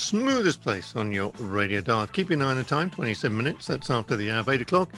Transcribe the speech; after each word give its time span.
smoothest 0.00 0.62
place 0.62 0.96
on 0.96 1.12
your 1.12 1.30
radio 1.38 1.80
dial. 1.80 2.06
Keep 2.06 2.30
your 2.30 2.42
eye 2.42 2.46
on 2.46 2.56
the 2.56 2.64
time, 2.64 2.90
27 2.90 3.36
minutes. 3.36 3.66
That's 3.66 3.90
after 3.90 4.16
the 4.16 4.30
hour 4.30 4.40
of 4.40 4.48
8 4.48 4.62
o'clock. 4.62 4.90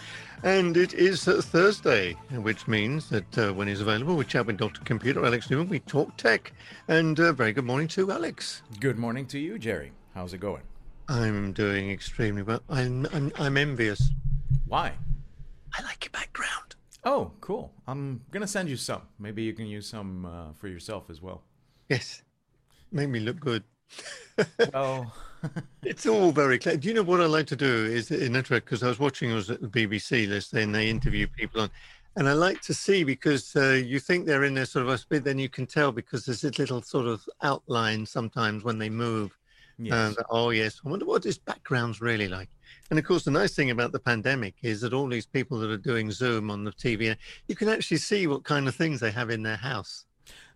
And 0.44 0.76
it 0.76 0.94
is 0.94 1.26
uh, 1.26 1.42
Thursday, 1.42 2.12
which 2.30 2.68
means 2.68 3.08
that 3.10 3.38
uh, 3.38 3.52
when 3.52 3.68
he's 3.68 3.80
available, 3.80 4.16
we 4.16 4.24
chat 4.24 4.46
with 4.46 4.56
Dr. 4.56 4.80
Computer 4.82 5.24
Alex 5.24 5.48
Neuman. 5.48 5.68
We 5.68 5.80
talk 5.80 6.16
tech. 6.16 6.52
And 6.88 7.18
uh, 7.18 7.32
very 7.32 7.52
good 7.52 7.64
morning 7.64 7.88
to 7.88 8.10
Alex. 8.12 8.62
Good 8.80 8.98
morning 8.98 9.26
to 9.26 9.38
you, 9.38 9.58
Gerry. 9.58 9.92
How's 10.14 10.32
it 10.34 10.38
going? 10.38 10.62
I'm 11.08 11.52
doing 11.52 11.90
extremely 11.90 12.42
well. 12.42 12.62
I'm, 12.70 13.06
I'm, 13.12 13.32
I'm 13.38 13.56
envious. 13.56 14.10
Why? 14.66 14.92
I 15.76 15.82
like 15.82 16.04
your 16.04 16.12
background. 16.12 16.76
Oh, 17.04 17.32
cool. 17.40 17.72
I'm 17.88 18.22
going 18.30 18.42
to 18.42 18.46
send 18.46 18.68
you 18.68 18.76
some. 18.76 19.02
Maybe 19.18 19.42
you 19.42 19.52
can 19.52 19.66
use 19.66 19.88
some 19.88 20.24
uh, 20.24 20.52
for 20.54 20.68
yourself 20.68 21.10
as 21.10 21.20
well. 21.20 21.42
Yes. 21.88 22.22
Make 22.92 23.08
me 23.08 23.20
look 23.20 23.40
good. 23.40 23.64
Well, 24.72 25.12
it's 25.82 26.06
all 26.06 26.32
very 26.32 26.58
clear. 26.58 26.76
Do 26.76 26.88
you 26.88 26.94
know 26.94 27.02
what 27.02 27.20
I 27.20 27.26
like 27.26 27.46
to 27.48 27.56
do 27.56 27.86
is 27.86 28.10
in 28.10 28.36
interact 28.36 28.66
because 28.66 28.82
I 28.82 28.88
was 28.88 28.98
watching 28.98 29.30
it 29.30 29.34
was 29.34 29.50
at 29.50 29.60
the 29.60 29.68
BBC 29.68 30.28
list, 30.28 30.52
and 30.54 30.74
they 30.74 30.88
interview 30.88 31.26
people 31.26 31.62
on, 31.62 31.70
and 32.16 32.28
I 32.28 32.32
like 32.32 32.60
to 32.62 32.74
see 32.74 33.04
because 33.04 33.54
uh, 33.56 33.80
you 33.84 33.98
think 33.98 34.26
they're 34.26 34.44
in 34.44 34.54
there 34.54 34.66
sort 34.66 34.84
of 34.84 34.92
a 34.92 34.98
speed, 34.98 35.24
then 35.24 35.38
you 35.38 35.48
can 35.48 35.66
tell 35.66 35.92
because 35.92 36.26
there's 36.26 36.42
this 36.42 36.58
little 36.58 36.82
sort 36.82 37.06
of 37.06 37.22
outline 37.42 38.06
sometimes 38.06 38.64
when 38.64 38.78
they 38.78 38.90
move. 38.90 39.36
Yes. 39.78 39.94
And 39.94 40.26
oh 40.30 40.50
yes, 40.50 40.80
I 40.84 40.90
wonder 40.90 41.06
what 41.06 41.22
this 41.22 41.38
background's 41.38 42.00
really 42.00 42.28
like. 42.28 42.48
And 42.90 42.98
of 42.98 43.04
course, 43.04 43.24
the 43.24 43.30
nice 43.30 43.54
thing 43.54 43.70
about 43.70 43.92
the 43.92 43.98
pandemic 43.98 44.54
is 44.62 44.82
that 44.82 44.92
all 44.92 45.08
these 45.08 45.26
people 45.26 45.58
that 45.60 45.70
are 45.70 45.78
doing 45.78 46.10
Zoom 46.10 46.50
on 46.50 46.62
the 46.62 46.72
TV, 46.72 47.16
you 47.48 47.56
can 47.56 47.68
actually 47.68 47.96
see 47.96 48.26
what 48.26 48.44
kind 48.44 48.68
of 48.68 48.74
things 48.74 49.00
they 49.00 49.10
have 49.10 49.30
in 49.30 49.42
their 49.42 49.56
house. 49.56 50.04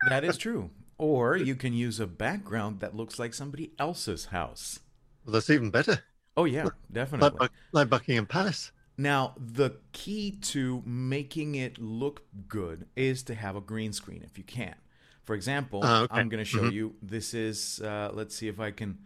That 0.08 0.22
is 0.24 0.36
true. 0.36 0.70
Or 0.98 1.36
you 1.36 1.54
can 1.54 1.72
use 1.72 2.00
a 2.00 2.06
background 2.06 2.80
that 2.80 2.96
looks 2.96 3.18
like 3.18 3.34
somebody 3.34 3.72
else's 3.78 4.26
house. 4.26 4.80
Well, 5.24 5.34
that's 5.34 5.50
even 5.50 5.70
better. 5.70 6.02
Oh, 6.36 6.44
yeah, 6.44 6.68
definitely. 6.92 7.38
Like, 7.38 7.50
like 7.72 7.88
Buckingham 7.88 8.26
Palace. 8.26 8.72
Now, 8.98 9.34
the 9.36 9.76
key 9.92 10.38
to 10.42 10.82
making 10.86 11.54
it 11.54 11.78
look 11.78 12.22
good 12.48 12.86
is 12.96 13.22
to 13.24 13.34
have 13.34 13.56
a 13.56 13.60
green 13.60 13.92
screen 13.92 14.22
if 14.24 14.38
you 14.38 14.44
can. 14.44 14.74
For 15.24 15.34
example, 15.34 15.80
oh, 15.82 16.04
okay. 16.04 16.14
I'm 16.14 16.28
going 16.28 16.42
to 16.42 16.48
show 16.48 16.60
mm-hmm. 16.60 16.70
you. 16.70 16.94
This 17.02 17.34
is, 17.34 17.80
uh, 17.82 18.10
let's 18.14 18.34
see 18.34 18.48
if 18.48 18.60
I 18.60 18.70
can. 18.70 18.98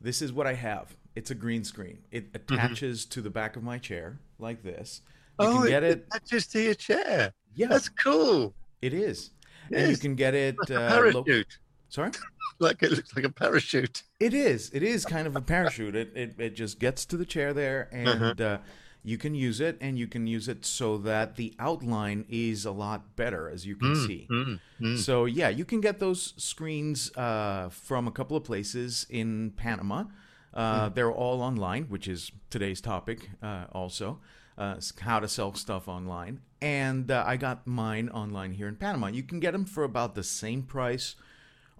This 0.00 0.20
is 0.20 0.32
what 0.32 0.46
I 0.46 0.54
have. 0.54 0.94
It's 1.14 1.30
a 1.30 1.34
green 1.34 1.64
screen. 1.64 1.98
It 2.10 2.32
mm-hmm. 2.32 2.54
attaches 2.54 3.02
mm-hmm. 3.02 3.10
to 3.10 3.22
the 3.22 3.30
back 3.30 3.56
of 3.56 3.62
my 3.62 3.78
chair 3.78 4.18
like 4.38 4.62
this. 4.62 5.02
You 5.40 5.46
oh, 5.46 5.58
can 5.60 5.68
get 5.68 5.82
it, 5.84 5.98
it 5.98 6.06
attaches 6.12 6.46
to 6.48 6.60
your 6.60 6.74
chair. 6.74 7.32
Yeah, 7.54 7.68
that's 7.68 7.88
cool. 7.88 8.54
It 8.82 8.92
is 8.92 9.30
and 9.72 9.90
you 9.90 9.96
can 9.96 10.14
get 10.14 10.34
it. 10.34 10.56
Like 10.58 10.70
uh, 10.70 10.88
parachute. 10.88 11.26
Lo- 11.26 11.42
Sorry. 11.88 12.10
like 12.58 12.82
it 12.82 12.92
looks 12.92 13.14
like 13.14 13.24
a 13.24 13.30
parachute. 13.30 14.02
It 14.20 14.34
is. 14.34 14.70
It 14.72 14.82
is 14.82 15.04
kind 15.04 15.26
of 15.26 15.36
a 15.36 15.40
parachute. 15.40 15.96
it, 15.96 16.12
it 16.14 16.34
it 16.38 16.56
just 16.56 16.78
gets 16.78 17.04
to 17.06 17.16
the 17.16 17.24
chair 17.24 17.52
there, 17.52 17.88
uh-huh. 17.92 18.10
and 18.10 18.40
uh-huh. 18.40 18.54
uh, 18.54 18.58
you 19.04 19.16
can 19.16 19.34
use 19.34 19.60
it, 19.60 19.78
and 19.80 19.98
you 19.98 20.06
can 20.06 20.26
use 20.26 20.48
it 20.48 20.64
so 20.64 20.98
that 20.98 21.36
the 21.36 21.54
outline 21.58 22.24
is 22.28 22.64
a 22.64 22.72
lot 22.72 23.16
better, 23.16 23.48
as 23.48 23.64
you 23.64 23.76
can 23.76 23.94
mm, 23.94 24.06
see. 24.06 24.28
Mm, 24.30 24.60
mm. 24.80 24.98
So 24.98 25.24
yeah, 25.24 25.48
you 25.48 25.64
can 25.64 25.80
get 25.80 25.98
those 25.98 26.34
screens 26.36 27.16
uh, 27.16 27.68
from 27.70 28.06
a 28.06 28.10
couple 28.10 28.36
of 28.36 28.44
places 28.44 29.06
in 29.08 29.52
Panama. 29.56 30.04
Uh, 30.52 30.88
mm. 30.88 30.94
they're 30.94 31.12
all 31.12 31.42
online, 31.42 31.84
which 31.84 32.08
is 32.08 32.32
today's 32.50 32.80
topic 32.80 33.30
uh, 33.42 33.64
also 33.72 34.18
uh, 34.58 34.76
how 35.00 35.20
to 35.20 35.28
sell 35.28 35.54
stuff 35.54 35.88
online. 35.88 36.40
And 36.60 37.10
uh, 37.10 37.24
I 37.26 37.36
got 37.36 37.66
mine 37.66 38.08
online 38.08 38.52
here 38.52 38.66
in 38.66 38.76
Panama. 38.76 39.08
You 39.08 39.22
can 39.22 39.38
get 39.38 39.52
them 39.52 39.64
for 39.64 39.84
about 39.84 40.14
the 40.14 40.24
same 40.24 40.62
price 40.62 41.14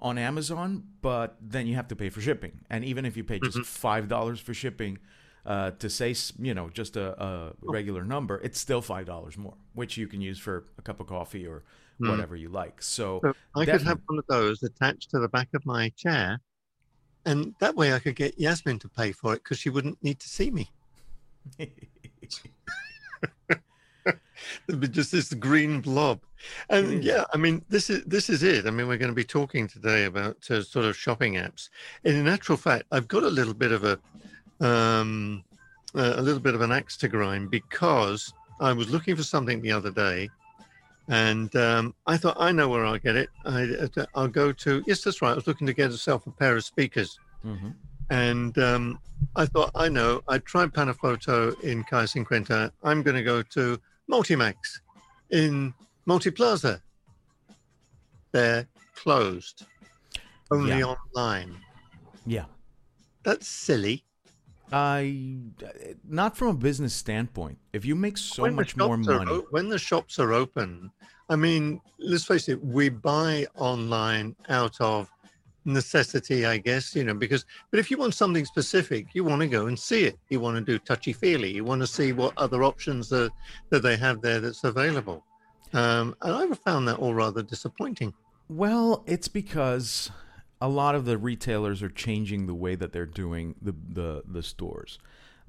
on 0.00 0.18
Amazon, 0.18 0.84
but 1.02 1.36
then 1.40 1.66
you 1.66 1.74
have 1.74 1.88
to 1.88 1.96
pay 1.96 2.10
for 2.10 2.20
shipping. 2.20 2.60
And 2.70 2.84
even 2.84 3.04
if 3.04 3.16
you 3.16 3.24
pay 3.24 3.40
just 3.40 3.58
mm-hmm. 3.58 4.12
$5 4.12 4.38
for 4.38 4.54
shipping, 4.54 4.98
uh, 5.48 5.70
to 5.78 5.88
say 5.88 6.14
you 6.38 6.52
know 6.52 6.68
just 6.68 6.96
a, 6.96 7.22
a, 7.22 7.52
regular 7.62 8.04
number, 8.04 8.38
it's 8.38 8.60
still 8.60 8.82
five 8.82 9.06
dollars 9.06 9.38
more, 9.38 9.54
which 9.72 9.96
you 9.96 10.06
can 10.06 10.20
use 10.20 10.38
for 10.38 10.64
a 10.76 10.82
cup 10.82 11.00
of 11.00 11.06
coffee 11.06 11.46
or 11.46 11.64
mm. 11.98 12.10
whatever 12.10 12.36
you 12.36 12.50
like. 12.50 12.82
So, 12.82 13.20
so 13.22 13.32
I 13.56 13.64
could 13.64 13.80
have 13.80 13.98
one 14.06 14.18
of 14.18 14.26
those 14.28 14.62
attached 14.62 15.10
to 15.12 15.18
the 15.18 15.28
back 15.28 15.48
of 15.54 15.64
my 15.64 15.88
chair, 15.96 16.38
and 17.24 17.54
that 17.60 17.74
way 17.74 17.94
I 17.94 17.98
could 17.98 18.14
get 18.14 18.38
Yasmin 18.38 18.78
to 18.80 18.88
pay 18.90 19.10
for 19.12 19.32
it 19.32 19.42
because 19.42 19.58
she 19.58 19.70
wouldn't 19.70 20.02
need 20.04 20.20
to 20.20 20.28
see 20.28 20.50
me. 20.50 20.70
just 24.90 25.12
this 25.12 25.32
green 25.34 25.80
blob. 25.80 26.20
And 26.70 27.02
yeah. 27.02 27.24
i 27.34 27.36
mean 27.36 27.64
this 27.68 27.90
is 27.90 28.04
this 28.04 28.30
is 28.30 28.42
it. 28.42 28.66
I 28.66 28.70
mean 28.70 28.86
we're 28.88 28.96
going 28.96 29.10
to 29.10 29.14
be 29.14 29.24
talking 29.24 29.66
today 29.66 30.04
about 30.04 30.36
uh, 30.50 30.62
sort 30.62 30.84
of 30.84 30.96
shopping 30.96 31.34
apps. 31.34 31.68
And 32.04 32.16
in 32.16 32.28
actual 32.28 32.56
fact 32.56 32.84
i've 32.92 33.08
got 33.08 33.22
a 33.22 33.28
little 33.28 33.54
bit 33.54 33.72
of 33.72 33.84
a 33.84 33.98
um 34.64 35.44
uh, 35.94 36.14
a 36.16 36.22
little 36.22 36.40
bit 36.40 36.54
of 36.54 36.60
an 36.60 36.72
axe 36.72 36.96
to 36.98 37.08
grind 37.08 37.50
because 37.50 38.32
i 38.60 38.72
was 38.72 38.90
looking 38.90 39.16
for 39.16 39.22
something 39.22 39.62
the 39.62 39.72
other 39.72 39.90
day 39.90 40.28
and 41.08 41.54
um, 41.56 41.94
i 42.06 42.16
thought 42.16 42.36
i 42.38 42.52
know 42.52 42.68
where 42.68 42.84
i'll 42.84 42.98
get 42.98 43.16
it. 43.16 43.30
I, 43.46 43.88
i'll 44.14 44.28
go 44.28 44.52
to 44.52 44.82
yes 44.86 45.02
that's 45.02 45.22
right 45.22 45.30
i 45.30 45.34
was 45.34 45.46
looking 45.46 45.66
to 45.66 45.72
get 45.72 45.90
myself 45.90 46.26
a 46.26 46.30
pair 46.30 46.56
of 46.56 46.64
speakers. 46.64 47.18
Mm-hmm. 47.44 47.70
And 48.10 48.58
um, 48.58 48.98
I 49.36 49.46
thought, 49.46 49.70
I 49.74 49.88
know, 49.88 50.22
I 50.28 50.38
tried 50.38 50.72
Panafoto 50.72 51.58
in 51.62 51.84
Calle 51.84 52.06
Cincuenta. 52.06 52.72
I'm 52.82 53.02
going 53.02 53.16
to 53.16 53.22
go 53.22 53.42
to 53.42 53.78
Multimax 54.10 54.54
in 55.30 55.74
Multiplaza. 56.06 56.80
They're 58.32 58.66
closed, 58.94 59.64
only 60.50 60.78
yeah. 60.78 60.94
online. 60.94 61.56
Yeah. 62.26 62.44
That's 63.22 63.48
silly. 63.48 64.04
I 64.70 65.40
not 66.06 66.36
from 66.36 66.48
a 66.48 66.54
business 66.54 66.94
standpoint. 66.94 67.58
If 67.72 67.84
you 67.84 67.94
make 67.94 68.18
so 68.18 68.42
when 68.42 68.54
much 68.54 68.76
more 68.76 68.96
money, 68.96 69.30
are, 69.30 69.42
when 69.50 69.68
the 69.68 69.78
shops 69.78 70.18
are 70.18 70.32
open, 70.32 70.90
I 71.30 71.36
mean, 71.36 71.80
let's 71.98 72.24
face 72.24 72.48
it, 72.48 72.62
we 72.62 72.90
buy 72.90 73.46
online 73.56 74.36
out 74.48 74.78
of 74.80 75.10
necessity, 75.68 76.46
I 76.46 76.58
guess, 76.58 76.94
you 76.96 77.04
know, 77.04 77.14
because, 77.14 77.44
but 77.70 77.78
if 77.78 77.90
you 77.90 77.98
want 77.98 78.14
something 78.14 78.44
specific, 78.44 79.14
you 79.14 79.24
want 79.24 79.40
to 79.42 79.48
go 79.48 79.66
and 79.66 79.78
see 79.78 80.04
it. 80.04 80.18
You 80.28 80.40
want 80.40 80.56
to 80.56 80.62
do 80.62 80.78
touchy 80.78 81.12
feely. 81.12 81.52
You 81.52 81.64
want 81.64 81.80
to 81.82 81.86
see 81.86 82.12
what 82.12 82.32
other 82.36 82.64
options 82.64 83.08
that, 83.10 83.30
that 83.70 83.82
they 83.82 83.96
have 83.96 84.20
there 84.20 84.40
that's 84.40 84.64
available. 84.64 85.24
Um, 85.72 86.16
and 86.22 86.32
I've 86.32 86.58
found 86.60 86.88
that 86.88 86.98
all 86.98 87.14
rather 87.14 87.42
disappointing. 87.42 88.14
Well, 88.48 89.04
it's 89.06 89.28
because 89.28 90.10
a 90.60 90.68
lot 90.68 90.94
of 90.94 91.04
the 91.04 91.18
retailers 91.18 91.82
are 91.82 91.90
changing 91.90 92.46
the 92.46 92.54
way 92.54 92.74
that 92.74 92.92
they're 92.92 93.06
doing 93.06 93.54
the, 93.60 93.74
the, 93.88 94.22
the 94.26 94.42
stores. 94.42 94.98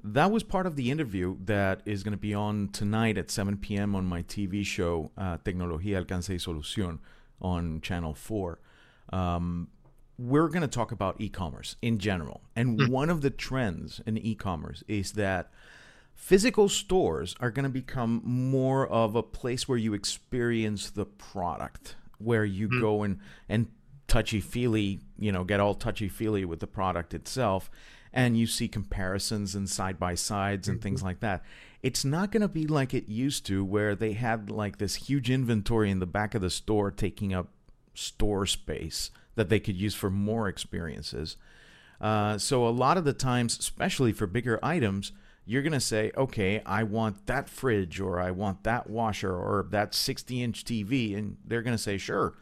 That 0.03 0.31
was 0.31 0.43
part 0.43 0.65
of 0.65 0.75
the 0.75 0.91
interview 0.91 1.37
that 1.45 1.81
is 1.85 2.03
going 2.03 2.13
to 2.13 2.17
be 2.17 2.33
on 2.33 2.69
tonight 2.69 3.17
at 3.17 3.31
7 3.31 3.57
p.m. 3.57 3.95
on 3.95 4.05
my 4.05 4.23
TV 4.23 4.65
show, 4.65 5.11
uh, 5.17 5.37
Tecnología, 5.37 5.97
Alcance 5.97 6.29
y 6.29 6.35
Solución, 6.35 6.99
on 7.41 7.81
Channel 7.81 8.13
4. 8.13 8.59
Um, 9.11 9.67
we're 10.19 10.49
going 10.49 10.61
to 10.61 10.67
talk 10.67 10.91
about 10.91 11.15
e-commerce 11.19 11.77
in 11.81 11.97
general. 11.97 12.41
And 12.55 12.77
mm. 12.77 12.89
one 12.89 13.09
of 13.09 13.21
the 13.21 13.29
trends 13.29 14.01
in 14.05 14.17
e-commerce 14.17 14.83
is 14.87 15.13
that 15.13 15.49
physical 16.13 16.67
stores 16.67 17.35
are 17.39 17.49
going 17.49 17.63
to 17.63 17.69
become 17.69 18.21
more 18.25 18.85
of 18.85 19.15
a 19.15 19.23
place 19.23 19.67
where 19.67 19.77
you 19.77 19.93
experience 19.93 20.89
the 20.89 21.05
product, 21.05 21.95
where 22.17 22.43
you 22.43 22.67
mm. 22.67 22.81
go 22.81 23.03
and 23.03 23.19
and 23.47 23.67
touchy 24.07 24.41
feely, 24.41 24.99
you 25.17 25.31
know, 25.31 25.45
get 25.45 25.61
all 25.61 25.73
touchy 25.73 26.09
feely 26.09 26.43
with 26.43 26.59
the 26.59 26.67
product 26.67 27.13
itself, 27.13 27.71
and 28.11 28.37
you 28.37 28.45
see 28.45 28.67
comparisons 28.67 29.55
and 29.55 29.69
side 29.69 29.97
by 29.97 30.15
sides 30.15 30.67
and 30.67 30.79
mm-hmm. 30.79 30.83
things 30.83 31.03
like 31.03 31.21
that. 31.21 31.43
It's 31.81 32.03
not 32.03 32.31
going 32.31 32.41
to 32.41 32.49
be 32.49 32.67
like 32.67 32.93
it 32.93 33.07
used 33.07 33.45
to, 33.45 33.63
where 33.63 33.95
they 33.95 34.13
had 34.13 34.49
like 34.49 34.79
this 34.79 34.95
huge 34.95 35.29
inventory 35.29 35.89
in 35.89 35.99
the 35.99 36.05
back 36.05 36.35
of 36.35 36.41
the 36.41 36.49
store 36.49 36.91
taking 36.91 37.33
up 37.33 37.47
store 37.93 38.45
space 38.45 39.11
that 39.39 39.49
they 39.49 39.59
could 39.59 39.75
use 39.75 39.95
for 39.95 40.09
more 40.09 40.47
experiences. 40.47 41.37
Uh, 41.99 42.37
so 42.37 42.67
a 42.67 42.69
lot 42.69 42.97
of 42.97 43.05
the 43.05 43.13
times, 43.13 43.57
especially 43.57 44.13
for 44.13 44.27
bigger 44.27 44.59
items, 44.61 45.11
you're 45.45 45.63
going 45.63 45.73
to 45.73 45.79
say, 45.79 46.11
okay, 46.15 46.61
I 46.65 46.83
want 46.83 47.25
that 47.25 47.49
fridge 47.49 47.99
or 47.99 48.19
I 48.19 48.31
want 48.31 48.63
that 48.65 48.89
washer 48.89 49.33
or 49.33 49.65
that 49.71 49.95
60 49.95 50.43
inch 50.43 50.63
TV. 50.63 51.17
And 51.17 51.37
they're 51.45 51.61
going 51.61 51.75
to 51.75 51.81
say, 51.81 51.97
sure, 51.97 52.35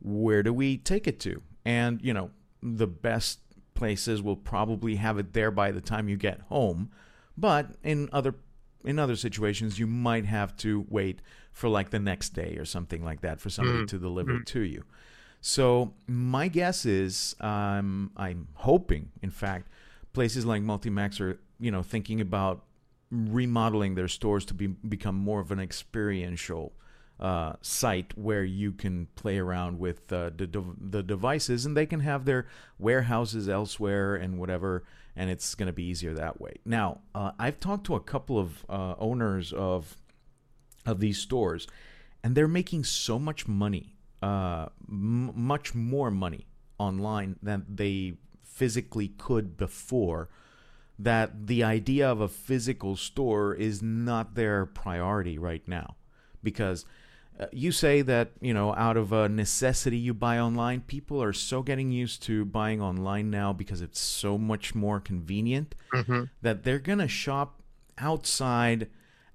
where 0.00 0.42
do 0.42 0.52
we 0.52 0.78
take 0.78 1.06
it 1.06 1.20
to? 1.20 1.42
And, 1.64 2.00
you 2.02 2.14
know, 2.14 2.30
the 2.62 2.86
best 2.86 3.40
places 3.74 4.22
will 4.22 4.36
probably 4.36 4.96
have 4.96 5.18
it 5.18 5.32
there 5.32 5.50
by 5.50 5.72
the 5.72 5.80
time 5.80 6.08
you 6.08 6.16
get 6.16 6.40
home. 6.42 6.90
But 7.36 7.72
in 7.82 8.08
other 8.12 8.36
in 8.84 8.98
other 8.98 9.16
situations, 9.16 9.78
you 9.78 9.86
might 9.86 10.26
have 10.26 10.56
to 10.58 10.84
wait 10.88 11.20
for 11.52 11.68
like 11.68 11.90
the 11.90 11.98
next 11.98 12.30
day 12.30 12.56
or 12.58 12.64
something 12.64 13.02
like 13.02 13.22
that 13.22 13.40
for 13.40 13.48
somebody 13.48 13.78
mm-hmm. 13.78 13.86
to 13.86 13.98
deliver 13.98 14.32
mm-hmm. 14.32 14.42
it 14.42 14.46
to 14.46 14.60
you. 14.60 14.84
So 15.46 15.92
my 16.06 16.48
guess 16.48 16.86
is, 16.86 17.36
um, 17.38 18.12
I'm 18.16 18.48
hoping, 18.54 19.10
in 19.20 19.28
fact, 19.28 19.68
places 20.14 20.46
like 20.46 20.62
Multimax 20.62 21.20
are, 21.20 21.38
you 21.60 21.70
know, 21.70 21.82
thinking 21.82 22.22
about 22.22 22.64
remodeling 23.10 23.94
their 23.94 24.08
stores 24.08 24.46
to 24.46 24.54
be 24.54 24.68
become 24.68 25.14
more 25.14 25.40
of 25.40 25.50
an 25.50 25.60
experiential 25.60 26.72
uh, 27.20 27.56
site 27.60 28.16
where 28.16 28.42
you 28.42 28.72
can 28.72 29.06
play 29.16 29.36
around 29.36 29.78
with 29.78 30.10
uh, 30.14 30.30
the, 30.34 30.64
the 30.80 31.02
devices 31.02 31.66
and 31.66 31.76
they 31.76 31.84
can 31.84 32.00
have 32.00 32.24
their 32.24 32.46
warehouses 32.78 33.46
elsewhere 33.46 34.16
and 34.16 34.38
whatever 34.38 34.82
and 35.14 35.28
it's 35.28 35.54
going 35.54 35.66
to 35.66 35.74
be 35.74 35.84
easier 35.84 36.14
that 36.14 36.40
way. 36.40 36.54
Now 36.64 37.00
uh, 37.14 37.32
i've 37.38 37.60
talked 37.60 37.84
to 37.84 37.96
a 37.96 38.00
couple 38.00 38.38
of 38.38 38.64
uh, 38.70 38.94
owners 38.98 39.52
of 39.52 39.98
of 40.86 41.00
these 41.00 41.18
stores 41.18 41.68
and 42.22 42.34
they're 42.34 42.48
making 42.48 42.84
so 42.84 43.18
much 43.18 43.46
money 43.46 43.93
uh, 44.24 44.68
m- 44.88 45.32
much 45.34 45.74
more 45.74 46.10
money 46.10 46.46
online 46.78 47.36
than 47.42 47.66
they 47.68 48.14
physically 48.42 49.08
could 49.18 49.56
before 49.58 50.30
that 50.98 51.46
the 51.46 51.62
idea 51.62 52.08
of 52.10 52.20
a 52.22 52.28
physical 52.28 52.96
store 52.96 53.52
is 53.52 53.82
not 53.82 54.34
their 54.34 54.64
priority 54.64 55.36
right 55.38 55.66
now 55.68 55.96
because 56.42 56.86
uh, 57.38 57.46
you 57.52 57.70
say 57.70 58.00
that 58.00 58.30
you 58.40 58.54
know 58.54 58.74
out 58.76 58.96
of 58.96 59.12
a 59.12 59.28
necessity 59.28 59.98
you 59.98 60.14
buy 60.14 60.38
online 60.38 60.80
people 60.80 61.22
are 61.22 61.32
so 61.34 61.62
getting 61.62 61.90
used 61.90 62.22
to 62.22 62.46
buying 62.46 62.80
online 62.80 63.28
now 63.28 63.52
because 63.52 63.82
it's 63.82 64.00
so 64.00 64.38
much 64.38 64.74
more 64.74 65.00
convenient 65.00 65.74
mm-hmm. 65.92 66.22
that 66.40 66.62
they're 66.62 66.78
going 66.78 67.00
to 67.00 67.08
shop 67.08 67.60
outside 67.98 68.88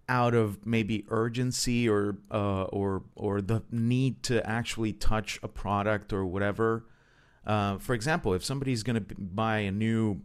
out 0.09 0.33
of 0.33 0.65
maybe 0.65 1.06
urgency 1.07 1.88
or 1.88 2.17
uh, 2.31 2.63
or 2.63 3.03
or 3.15 3.41
the 3.41 3.63
need 3.71 4.21
to 4.23 4.45
actually 4.45 4.91
touch 4.91 5.39
a 5.41 5.47
product 5.47 6.11
or 6.11 6.25
whatever 6.25 6.83
uh, 7.50 7.79
for 7.79 7.95
example, 7.95 8.35
if 8.35 8.45
somebody's 8.45 8.83
going 8.83 9.03
to 9.03 9.15
buy 9.17 9.59
a 9.59 9.71
new 9.71 10.21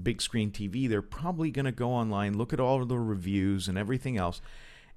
big 0.00 0.22
screen 0.22 0.52
TV, 0.52 0.88
they're 0.88 1.02
probably 1.02 1.50
going 1.50 1.64
to 1.64 1.72
go 1.72 1.90
online, 1.90 2.38
look 2.38 2.52
at 2.52 2.60
all 2.60 2.80
of 2.80 2.88
the 2.88 2.98
reviews 2.98 3.66
and 3.66 3.76
everything 3.76 4.16
else, 4.16 4.40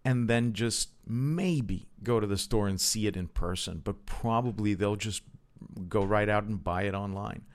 and 0.05 0.29
then 0.29 0.53
just 0.53 0.89
maybe 1.07 1.88
go 2.03 2.19
to 2.19 2.27
the 2.27 2.38
store 2.38 2.67
and 2.67 2.79
see 2.79 3.07
it 3.07 3.17
in 3.17 3.27
person. 3.27 3.81
But 3.83 4.05
probably 4.05 4.75
they'll 4.75 4.95
just 4.95 5.23
go 5.89 6.03
right 6.03 6.29
out 6.29 6.43
and 6.43 6.63
buy 6.63 6.83
it 6.83 6.93
online. 6.93 7.45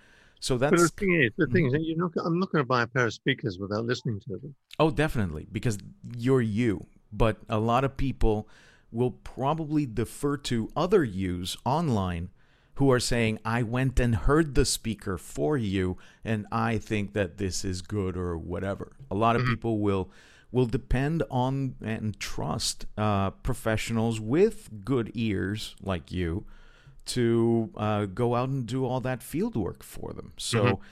So 0.40 0.58
that's 0.58 0.70
but 0.70 0.80
the 0.80 0.88
thing 0.88 1.22
is, 1.22 1.30
the 1.36 1.46
thing 1.46 1.66
is, 1.66 1.74
you're 1.80 1.98
not, 1.98 2.12
I'm 2.24 2.38
not 2.38 2.52
going 2.52 2.62
to 2.62 2.68
buy 2.68 2.82
a 2.82 2.86
pair 2.86 3.06
of 3.06 3.14
speakers 3.14 3.58
without 3.58 3.84
listening 3.84 4.20
to 4.20 4.38
them. 4.38 4.54
Oh, 4.78 4.90
definitely, 4.90 5.46
because 5.50 5.78
you're 6.16 6.42
you. 6.42 6.86
But 7.12 7.38
a 7.48 7.58
lot 7.58 7.84
of 7.84 7.96
people 7.96 8.48
will 8.90 9.10
probably 9.10 9.86
defer 9.86 10.36
to 10.36 10.70
other 10.76 11.04
yous 11.04 11.56
online 11.64 12.30
who 12.74 12.92
are 12.92 13.00
saying, 13.00 13.38
I 13.44 13.62
went 13.62 13.98
and 13.98 14.14
heard 14.14 14.54
the 14.54 14.66
speaker 14.66 15.16
for 15.16 15.56
you, 15.56 15.96
and 16.24 16.46
I 16.52 16.76
think 16.78 17.14
that 17.14 17.38
this 17.38 17.64
is 17.64 17.80
good 17.80 18.16
or 18.16 18.36
whatever. 18.36 18.92
A 19.10 19.14
lot 19.14 19.34
of 19.34 19.42
mm-hmm. 19.42 19.52
people 19.52 19.78
will 19.78 20.10
will 20.52 20.66
depend 20.66 21.22
on 21.30 21.74
and 21.82 22.18
trust 22.20 22.86
uh, 22.96 23.30
professionals 23.30 24.20
with 24.20 24.84
good 24.84 25.10
ears 25.14 25.74
like 25.82 26.12
you 26.12 26.46
to 27.06 27.70
uh, 27.76 28.06
go 28.06 28.34
out 28.34 28.48
and 28.48 28.66
do 28.66 28.84
all 28.84 29.00
that 29.00 29.22
field 29.22 29.56
work 29.56 29.82
for 29.82 30.12
them. 30.12 30.32
So 30.36 30.64
mm-hmm. 30.64 30.82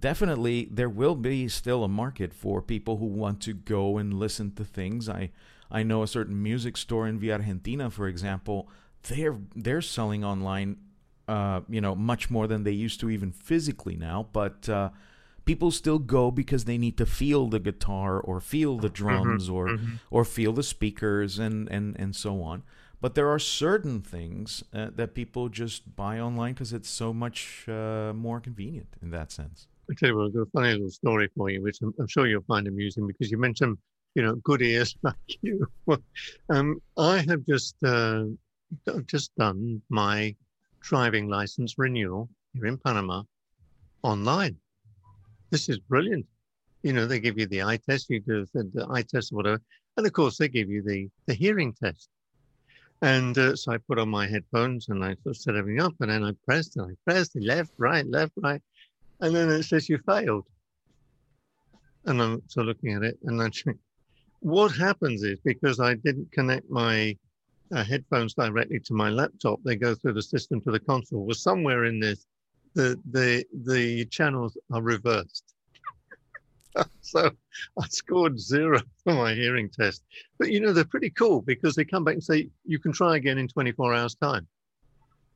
definitely 0.00 0.68
there 0.70 0.88
will 0.88 1.14
be 1.14 1.48
still 1.48 1.84
a 1.84 1.88
market 1.88 2.32
for 2.32 2.62
people 2.62 2.98
who 2.98 3.06
want 3.06 3.40
to 3.42 3.54
go 3.54 3.98
and 3.98 4.14
listen 4.14 4.52
to 4.52 4.64
things. 4.64 5.08
I 5.08 5.30
I 5.70 5.82
know 5.82 6.02
a 6.02 6.06
certain 6.06 6.40
music 6.42 6.76
store 6.76 7.08
in 7.08 7.18
Via 7.18 7.34
Argentina, 7.34 7.90
for 7.90 8.06
example, 8.08 8.68
they're 9.02 9.36
they're 9.54 9.82
selling 9.82 10.24
online 10.24 10.76
uh, 11.28 11.60
you 11.68 11.80
know, 11.80 11.94
much 11.94 12.30
more 12.30 12.46
than 12.46 12.62
they 12.62 12.70
used 12.70 13.00
to 13.00 13.10
even 13.10 13.32
physically 13.32 13.96
now. 13.96 14.28
But 14.32 14.68
uh, 14.68 14.90
people 15.44 15.70
still 15.70 15.98
go 15.98 16.30
because 16.30 16.64
they 16.64 16.78
need 16.78 16.96
to 16.98 17.06
feel 17.06 17.46
the 17.46 17.58
guitar 17.58 18.20
or 18.20 18.40
feel 18.40 18.78
the 18.78 18.88
mm-hmm. 18.88 18.94
drums 18.94 19.46
mm-hmm, 19.46 19.54
or 19.54 19.68
mm-hmm. 19.68 19.94
or 20.10 20.24
feel 20.24 20.52
the 20.52 20.62
speakers 20.62 21.38
and 21.38 21.68
and 21.68 21.98
and 21.98 22.14
so 22.14 22.42
on. 22.42 22.62
But 23.00 23.14
there 23.14 23.28
are 23.28 23.38
certain 23.38 24.00
things 24.00 24.64
uh, 24.74 24.88
that 24.96 25.14
people 25.14 25.48
just 25.48 25.96
buy 25.96 26.18
online 26.18 26.54
because 26.54 26.72
it's 26.72 26.88
so 26.88 27.12
much 27.12 27.68
uh, 27.68 28.12
more 28.14 28.40
convenient 28.40 28.96
in 29.02 29.10
that 29.10 29.30
sense. 29.30 29.66
I 29.90 29.94
tell 29.94 30.08
you 30.08 30.16
what, 30.16 30.26
I've 30.26 30.34
got 30.34 30.40
a 30.40 30.46
funny 30.46 30.72
little 30.72 30.90
story 30.90 31.28
for 31.36 31.50
you, 31.50 31.62
which 31.62 31.80
I'm, 31.82 31.94
I'm 32.00 32.08
sure 32.08 32.26
you'll 32.26 32.42
find 32.42 32.66
amusing 32.66 33.06
because 33.06 33.30
you 33.30 33.38
mentioned, 33.38 33.76
you 34.14 34.22
know, 34.22 34.34
good 34.36 34.62
ears 34.62 34.96
like 35.02 35.14
you. 35.42 35.66
um, 36.48 36.80
I 36.96 37.18
have 37.28 37.44
just 37.46 37.76
uh, 37.84 38.24
just 39.06 39.34
done 39.36 39.80
my 39.90 40.34
driving 40.80 41.28
license 41.28 41.74
renewal 41.78 42.28
here 42.54 42.66
in 42.66 42.78
Panama 42.78 43.22
online. 44.02 44.56
This 45.50 45.68
is 45.68 45.78
brilliant. 45.78 46.26
You 46.82 46.92
know, 46.92 47.06
they 47.06 47.20
give 47.20 47.38
you 47.38 47.46
the 47.46 47.62
eye 47.62 47.78
test, 47.78 48.10
you 48.10 48.20
do 48.20 48.46
the, 48.54 48.64
the 48.72 48.86
eye 48.90 49.02
test 49.02 49.32
or 49.32 49.36
whatever. 49.36 49.62
And 49.96 50.06
of 50.06 50.12
course, 50.12 50.38
they 50.38 50.48
give 50.48 50.68
you 50.68 50.82
the, 50.82 51.08
the 51.26 51.34
hearing 51.34 51.72
test. 51.72 52.08
And 53.02 53.36
uh, 53.36 53.56
so 53.56 53.72
I 53.72 53.78
put 53.78 53.98
on 53.98 54.08
my 54.08 54.26
headphones 54.26 54.88
and 54.88 55.04
I 55.04 55.14
sort 55.22 55.26
of 55.26 55.36
set 55.36 55.56
everything 55.56 55.82
up. 55.82 55.94
And 56.00 56.10
then 56.10 56.24
I 56.24 56.32
pressed 56.44 56.76
and 56.76 56.90
I 56.90 56.94
pressed 57.10 57.36
left, 57.36 57.72
right, 57.78 58.06
left, 58.06 58.32
right. 58.36 58.60
And 59.20 59.34
then 59.34 59.50
it 59.50 59.64
says 59.64 59.88
you 59.88 59.98
failed. 60.06 60.46
And 62.06 62.22
I'm 62.22 62.42
so 62.46 62.62
looking 62.62 62.92
at 62.92 63.02
it 63.02 63.18
and 63.24 63.42
actually, 63.42 63.74
what 64.40 64.70
happens 64.76 65.22
is 65.22 65.40
because 65.40 65.80
I 65.80 65.94
didn't 65.94 66.30
connect 66.30 66.70
my 66.70 67.16
uh, 67.72 67.82
headphones 67.82 68.34
directly 68.34 68.78
to 68.80 68.94
my 68.94 69.10
laptop. 69.10 69.60
They 69.64 69.76
go 69.76 69.94
through 69.94 70.12
the 70.12 70.22
system 70.22 70.60
to 70.62 70.70
the 70.70 70.78
console. 70.80 71.24
Well, 71.24 71.34
somewhere 71.34 71.84
in 71.86 71.98
this, 71.98 72.26
the 72.74 72.96
the 73.10 73.44
the 73.64 74.04
channels 74.06 74.56
are 74.72 74.82
reversed. 74.82 75.55
so 77.00 77.30
I 77.80 77.88
scored 77.88 78.38
zero 78.38 78.80
for 79.04 79.14
my 79.14 79.34
hearing 79.34 79.68
test. 79.68 80.02
But 80.38 80.50
you 80.50 80.60
know 80.60 80.72
they're 80.72 80.84
pretty 80.84 81.10
cool 81.10 81.42
because 81.42 81.74
they 81.74 81.84
come 81.84 82.04
back 82.04 82.14
and 82.14 82.24
say 82.24 82.50
you 82.64 82.78
can 82.78 82.92
try 82.92 83.16
again 83.16 83.38
in 83.38 83.48
24 83.48 83.94
hours 83.94 84.14
time. 84.14 84.46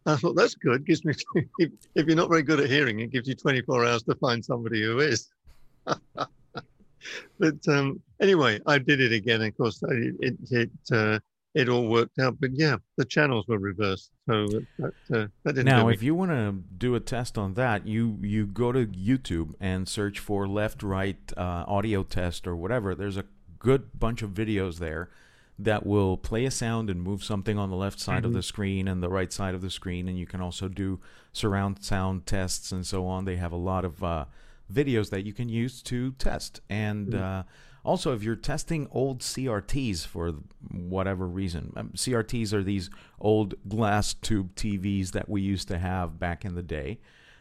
I 0.06 0.16
thought 0.16 0.34
that's 0.34 0.54
good. 0.54 0.86
Gives 0.86 1.04
me 1.04 1.14
if, 1.58 1.70
if 1.94 2.06
you're 2.06 2.16
not 2.16 2.30
very 2.30 2.42
good 2.42 2.60
at 2.60 2.70
hearing, 2.70 3.00
it 3.00 3.10
gives 3.10 3.28
you 3.28 3.34
24 3.34 3.84
hours 3.84 4.02
to 4.04 4.14
find 4.16 4.44
somebody 4.44 4.82
who 4.82 5.00
is. 5.00 5.28
but 5.84 7.68
um, 7.68 8.00
anyway, 8.20 8.60
I 8.66 8.78
did 8.78 9.00
it 9.00 9.12
again. 9.12 9.42
Of 9.42 9.56
course, 9.56 9.82
it 9.82 10.36
it, 10.50 10.70
uh, 10.92 11.18
it 11.54 11.68
all 11.68 11.88
worked 11.88 12.18
out. 12.18 12.36
But 12.40 12.50
yeah, 12.54 12.76
the 12.96 13.04
channels 13.04 13.46
were 13.48 13.58
reversed, 13.58 14.10
so 14.28 14.46
that, 14.46 14.92
uh, 15.12 15.26
that 15.44 15.54
didn't. 15.54 15.64
Now, 15.64 15.88
if 15.88 16.02
you 16.02 16.14
want 16.14 16.30
to 16.30 16.52
do 16.76 16.94
a 16.94 17.00
test 17.00 17.36
on 17.36 17.54
that, 17.54 17.86
you 17.86 18.18
you 18.22 18.46
go 18.46 18.72
to 18.72 18.86
YouTube 18.86 19.54
and 19.60 19.88
search 19.88 20.18
for 20.18 20.46
left 20.46 20.82
right 20.82 21.18
uh, 21.36 21.64
audio 21.66 22.02
test 22.02 22.46
or 22.46 22.56
whatever. 22.56 22.94
There's 22.94 23.16
a 23.16 23.24
good 23.58 23.98
bunch 23.98 24.22
of 24.22 24.30
videos 24.30 24.78
there 24.78 25.10
that 25.58 25.84
will 25.84 26.16
play 26.16 26.46
a 26.46 26.50
sound 26.50 26.88
and 26.88 27.02
move 27.02 27.22
something 27.22 27.58
on 27.58 27.68
the 27.68 27.76
left 27.76 28.00
side 28.00 28.18
mm-hmm. 28.18 28.26
of 28.26 28.32
the 28.32 28.42
screen 28.42 28.88
and 28.88 29.02
the 29.02 29.10
right 29.10 29.32
side 29.32 29.54
of 29.54 29.60
the 29.60 29.70
screen, 29.70 30.08
and 30.08 30.18
you 30.18 30.26
can 30.26 30.40
also 30.40 30.68
do 30.68 31.00
surround 31.32 31.84
sound 31.84 32.26
tests 32.26 32.72
and 32.72 32.86
so 32.86 33.06
on. 33.06 33.24
They 33.24 33.36
have 33.36 33.52
a 33.52 33.56
lot 33.56 33.84
of 33.84 34.02
uh, 34.02 34.24
videos 34.72 35.10
that 35.10 35.26
you 35.26 35.32
can 35.32 35.48
use 35.48 35.82
to 35.82 36.12
test 36.12 36.60
and. 36.68 37.08
Mm-hmm 37.08 37.22
uh, 37.22 37.42
also, 37.84 38.12
if 38.12 38.22
you're 38.22 38.36
testing 38.36 38.88
old 38.90 39.20
CRTs 39.20 40.06
for 40.06 40.32
whatever 40.70 41.26
reason, 41.26 41.72
um, 41.76 41.90
CRTs 41.94 42.52
are 42.52 42.62
these 42.62 42.90
old 43.20 43.54
glass 43.68 44.14
tube 44.14 44.54
TVs 44.54 45.12
that 45.12 45.28
we 45.28 45.40
used 45.40 45.68
to 45.68 45.78
have 45.78 46.18
back 46.18 46.44
in 46.44 46.54
the 46.54 46.62
day. 46.62 46.98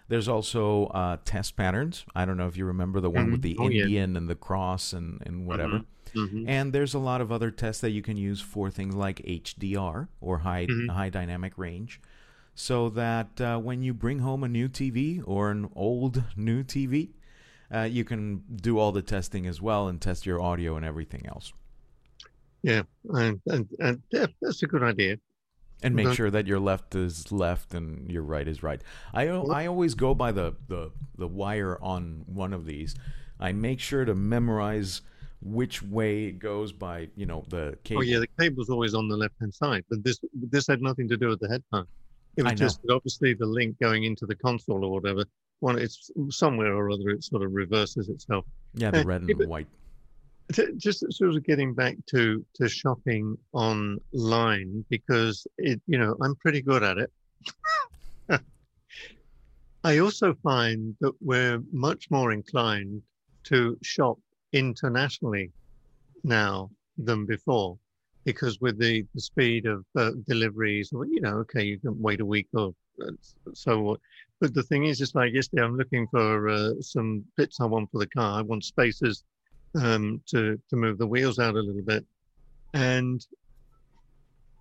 There's 0.08 0.28
also 0.28 0.88
uh, 0.88 1.18
test 1.24 1.56
patterns. 1.56 2.06
I 2.16 2.26
don't 2.26 2.38
know 2.38 2.48
if 2.48 2.58
you 2.58 2.66
remember 2.66 3.00
the 3.00 3.10
one 3.10 3.26
mm-hmm. 3.26 3.32
with 3.34 3.42
the 3.42 3.58
oh, 3.60 3.66
Indian 3.66 4.14
yeah. 4.14 4.18
and 4.18 4.28
the 4.28 4.36
cross 4.36 4.94
and, 4.94 5.22
and 5.26 5.46
whatever. 5.46 5.80
Mm-hmm. 5.80 6.20
Mm-hmm. 6.20 6.50
And 6.50 6.74
there's 6.74 6.96
a 6.96 7.00
lot 7.00 7.22
of 7.22 7.32
other 7.32 7.52
tests 7.52 7.82
that 7.82 7.92
you 7.92 8.02
can 8.02 8.18
use 8.18 8.42
for 8.42 8.72
things 8.72 8.96
like 8.96 9.18
HDR 9.18 10.08
or 10.22 10.40
high 10.40 10.66
mm-hmm. 10.66 10.90
high 10.90 11.10
dynamic 11.10 11.54
range, 11.58 12.02
so 12.56 12.90
that 12.90 13.40
uh, 13.40 13.58
when 13.60 13.84
you 13.84 13.94
bring 13.94 14.20
home 14.20 14.44
a 14.44 14.48
new 14.48 14.68
TV 14.68 15.22
or 15.26 15.52
an 15.52 15.70
old 15.76 16.24
new 16.36 16.64
TV, 16.64 17.10
uh, 17.74 17.82
you 17.82 18.04
can 18.04 18.44
do 18.56 18.80
all 18.80 18.92
the 18.92 19.02
testing 19.02 19.46
as 19.48 19.62
well 19.62 19.88
and 19.88 20.02
test 20.02 20.26
your 20.26 20.42
audio 20.42 20.76
and 20.76 20.86
everything 20.86 21.26
else. 21.28 21.54
Yeah, 22.62 22.84
and, 23.10 23.40
and, 23.46 23.68
and 23.80 24.02
yeah, 24.12 24.26
that's 24.42 24.64
a 24.64 24.68
good 24.68 24.84
idea. 24.84 25.18
And 25.82 25.96
make 25.96 26.14
sure 26.14 26.30
that 26.30 26.46
your 26.46 26.60
left 26.60 26.94
is 26.94 27.32
left 27.32 27.74
and 27.74 28.12
your 28.12 28.24
right 28.24 28.46
is 28.46 28.62
right. 28.62 28.82
I 29.14 29.28
I 29.30 29.66
always 29.68 29.96
go 29.96 30.14
by 30.14 30.34
the, 30.34 30.54
the, 30.68 30.92
the 31.18 31.28
wire 31.28 31.82
on 31.82 32.26
one 32.26 32.52
of 32.52 32.66
these. 32.66 32.96
I 33.40 33.54
make 33.54 33.80
sure 33.80 34.04
to 34.04 34.14
memorize 34.14 35.02
which 35.42 35.82
way 35.82 36.26
it 36.26 36.40
goes 36.40 36.74
by, 36.74 37.08
you 37.16 37.26
know, 37.26 37.46
the 37.48 37.78
cable. 37.86 38.02
Oh 38.02 38.04
yeah, 38.04 38.20
the 38.20 38.28
cable's 38.38 38.70
always 38.70 38.94
on 38.94 39.08
the 39.08 39.16
left 39.16 39.36
hand 39.40 39.54
side, 39.54 39.86
but 39.90 40.04
this 40.04 40.20
this 40.34 40.68
had 40.68 40.82
nothing 40.82 41.08
to 41.08 41.16
do 41.16 41.30
with 41.30 41.40
the 41.40 41.48
headphone. 41.48 41.88
It 42.36 42.44
was 42.44 42.54
just 42.54 42.82
obviously 42.90 43.34
the 43.34 43.46
link 43.46 43.80
going 43.80 44.04
into 44.04 44.26
the 44.26 44.36
console 44.36 44.84
or 44.84 44.92
whatever 44.92 45.24
well, 45.62 45.78
it's 45.78 46.12
somewhere 46.30 46.74
or 46.76 46.92
other 46.92 47.10
it 47.10 47.24
sort 47.24 47.44
of 47.44 47.54
reverses 47.54 48.10
itself. 48.10 48.46
Yeah, 48.74 48.92
the 48.92 49.06
red 49.06 49.22
and 49.22 49.38
the 49.38 49.48
white. 49.48 49.68
Just 50.78 51.06
sort 51.14 51.36
of 51.36 51.44
getting 51.44 51.74
back 51.74 51.96
to 52.08 52.44
to 52.56 52.68
shopping 52.68 53.38
online 53.54 54.84
because 54.90 55.46
it, 55.58 55.82
you 55.88 55.98
know, 55.98 56.16
I'm 56.22 56.36
pretty 56.36 56.62
good 56.62 56.84
at 56.84 56.98
it. 56.98 57.12
I 59.84 60.00
also 60.00 60.34
find 60.44 60.96
that 61.02 61.14
we're 61.22 61.62
much 61.72 62.10
more 62.10 62.32
inclined 62.32 63.02
to 63.46 63.78
shop 63.82 64.18
internationally 64.52 65.52
now 66.24 66.70
than 66.98 67.26
before 67.26 67.78
because 68.26 68.60
with 68.60 68.78
the, 68.78 69.06
the 69.16 69.22
speed 69.22 69.66
of 69.66 69.86
uh, 69.98 70.12
deliveries, 70.28 70.90
you 70.92 71.22
know, 71.22 71.38
okay, 71.38 71.64
you 71.64 71.80
can 71.80 72.00
wait 72.02 72.20
a 72.20 72.26
week 72.26 72.48
or 72.54 72.74
uh, 73.02 73.12
so. 73.54 73.98
But 74.40 74.54
the 74.54 74.64
thing 74.64 74.86
is, 74.86 75.02
it's 75.02 75.16
like 75.16 75.34
yesterday, 75.34 75.64
I'm 75.64 75.78
looking 75.78 76.08
for 76.08 76.48
uh, 76.48 76.72
some 76.80 77.26
bits 77.36 77.60
I 77.60 77.66
want 77.66 77.92
for 77.92 78.00
the 78.00 78.08
car. 78.08 78.40
I 78.40 78.42
want 78.42 78.64
spacers 78.64 79.24
um, 79.76 80.22
to 80.28 80.60
to 80.70 80.76
move 80.76 80.98
the 80.98 81.08
wheels 81.08 81.40
out 81.40 81.56
a 81.56 81.60
little 81.60 81.82
bit, 81.82 82.06
and 82.74 83.26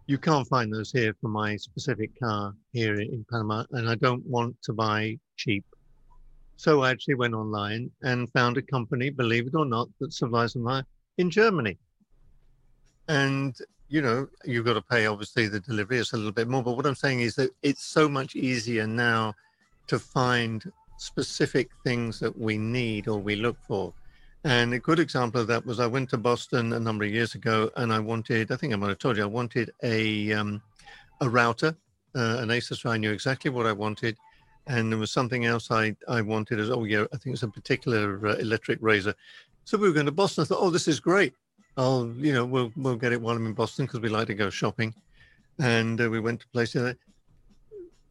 you 0.07 0.19
can't 0.19 0.49
find 0.49 0.73
those 0.73 0.91
here 0.91 1.15
for 1.21 1.29
my 1.29 1.57
specific 1.57 2.19
car 2.19 2.55
here 2.73 3.01
in 3.01 3.25
Panama, 3.31 3.65
and 3.73 3.89
I 3.89 3.95
don't 3.95 4.25
want 4.27 4.57
to 4.63 4.73
buy 4.73 5.19
cheap. 5.37 5.65
So 6.57 6.83
I 6.83 6.91
actually 6.91 7.15
went 7.15 7.35
online 7.35 7.91
and 8.03 8.33
found 8.33 8.57
a 8.57 8.63
company, 8.63 9.11
believe 9.11 9.47
it 9.47 9.55
or 9.55 9.65
not, 9.65 9.89
that 10.01 10.13
supplies 10.13 10.55
them 10.55 10.83
in 11.19 11.31
Germany. 11.31 11.79
And 13.07 13.57
you 13.89 14.03
know, 14.03 14.29
you've 14.45 14.67
got 14.67 14.75
to 14.75 14.83
pay 14.83 15.07
obviously 15.07 15.47
the 15.47 15.61
delivery. 15.61 15.99
It's 15.99 16.13
a 16.13 16.17
little 16.17 16.33
bit 16.33 16.49
more, 16.49 16.63
but 16.63 16.77
what 16.77 16.85
I'm 16.85 16.95
saying 16.95 17.21
is 17.21 17.37
that 17.37 17.51
it's 17.63 17.85
so 17.85 18.09
much 18.09 18.35
easier 18.35 18.87
now 18.87 19.35
to 19.89 19.99
find 19.99 20.71
specific 20.99 21.71
things 21.85 22.21
that 22.21 22.39
we 22.39 22.59
need 22.59 23.09
or 23.09 23.19
we 23.19 23.37
look 23.37 23.57
for. 23.67 23.93
And 24.45 24.73
a 24.73 24.79
good 24.79 24.99
example 24.99 25.41
of 25.41 25.47
that 25.49 25.67
was 25.67 25.81
I 25.81 25.87
went 25.87 26.11
to 26.11 26.19
Boston 26.19 26.73
a 26.73 26.81
number 26.81 27.05
of 27.05 27.11
years 27.11 27.35
ago, 27.35 27.71
and 27.77 27.93
I 27.93 27.99
wanted, 27.99 28.53
I 28.53 28.57
think 28.57 28.73
I 28.73 28.77
might 28.77 28.89
have 28.89 28.99
told 28.99 29.17
you, 29.17 29.25
I 29.25 29.27
wanted 29.27 29.73
a 29.83 30.33
um, 30.33 30.63
a 31.21 31.29
router, 31.29 31.77
uh, 32.15 32.37
an 32.39 32.49
Asus. 32.49 32.89
I 32.89 32.97
knew 32.97 33.11
exactly 33.11 33.51
what 33.51 33.67
I 33.67 33.73
wanted, 33.73 34.17
and 34.69 34.93
there 34.93 34.99
was 34.99 35.11
something 35.11 35.45
else 35.45 35.71
I 35.71 35.97
I 36.09 36.21
wanted 36.21 36.61
as 36.61 36.71
oh 36.71 36.85
yeah, 36.85 37.05
I 37.13 37.17
think 37.17 37.35
it's 37.35 37.43
a 37.43 37.49
particular 37.49 38.27
uh, 38.27 38.37
electric 38.37 38.79
razor. 38.81 39.15
So 39.65 39.77
we 39.77 39.89
were 39.89 39.95
going 39.95 40.07
to 40.07 40.13
Boston. 40.13 40.43
I 40.43 40.45
thought, 40.47 40.61
oh, 40.61 40.71
this 40.71 40.89
is 40.89 41.01
great. 41.01 41.35
I'll 41.77 42.09
you 42.17 42.33
know 42.33 42.45
we'll 42.45 42.73
we'll 42.77 42.97
get 42.97 43.13
it 43.13 43.21
while 43.21 43.37
I'm 43.37 43.47
in 43.47 43.55
Boston 43.55 43.87
because 43.87 44.01
we 44.01 44.09
like 44.09 44.29
to 44.29 44.35
go 44.35 44.51
shopping, 44.51 44.95
and 45.59 46.01
uh, 46.01 46.09
we 46.09 46.21
went 46.21 46.41
to 46.41 46.49
places. 46.49 46.95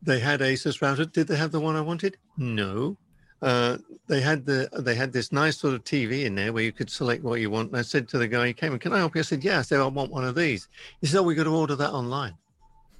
They 0.01 0.19
had 0.19 0.41
Asus 0.41 0.81
router. 0.81 1.05
Did 1.05 1.27
they 1.27 1.37
have 1.37 1.51
the 1.51 1.59
one 1.59 1.75
I 1.75 1.81
wanted? 1.81 2.17
No 2.37 2.97
uh, 3.41 3.77
they 4.07 4.19
had 4.19 4.45
the 4.45 4.69
they 4.79 4.95
had 4.95 5.13
this 5.13 5.31
nice 5.31 5.57
sort 5.57 5.75
of 5.75 5.83
TV 5.83 6.25
in 6.25 6.33
there 6.33 6.51
where 6.51 6.63
you 6.63 6.71
could 6.71 6.89
select 6.89 7.23
what 7.23 7.39
you 7.39 7.49
want. 7.49 7.69
And 7.69 7.77
I 7.77 7.83
said 7.83 8.07
to 8.09 8.17
the 8.17 8.27
guy 8.27 8.47
who 8.47 8.53
came 8.53 8.73
in, 8.73 8.79
"Can 8.79 8.93
I 8.93 8.97
help 8.97 9.15
you?" 9.15 9.19
I 9.19 9.23
said, 9.23 9.43
"Yeah." 9.43 9.59
I 9.59 9.61
said, 9.61 9.79
"I 9.79 9.85
want 9.85 10.11
one 10.11 10.23
of 10.23 10.35
these." 10.35 10.67
He 11.01 11.07
said, 11.07 11.19
"Oh, 11.19 11.23
we've 11.23 11.37
got 11.37 11.43
to 11.43 11.55
order 11.55 11.75
that 11.75 11.91
online. 11.91 12.35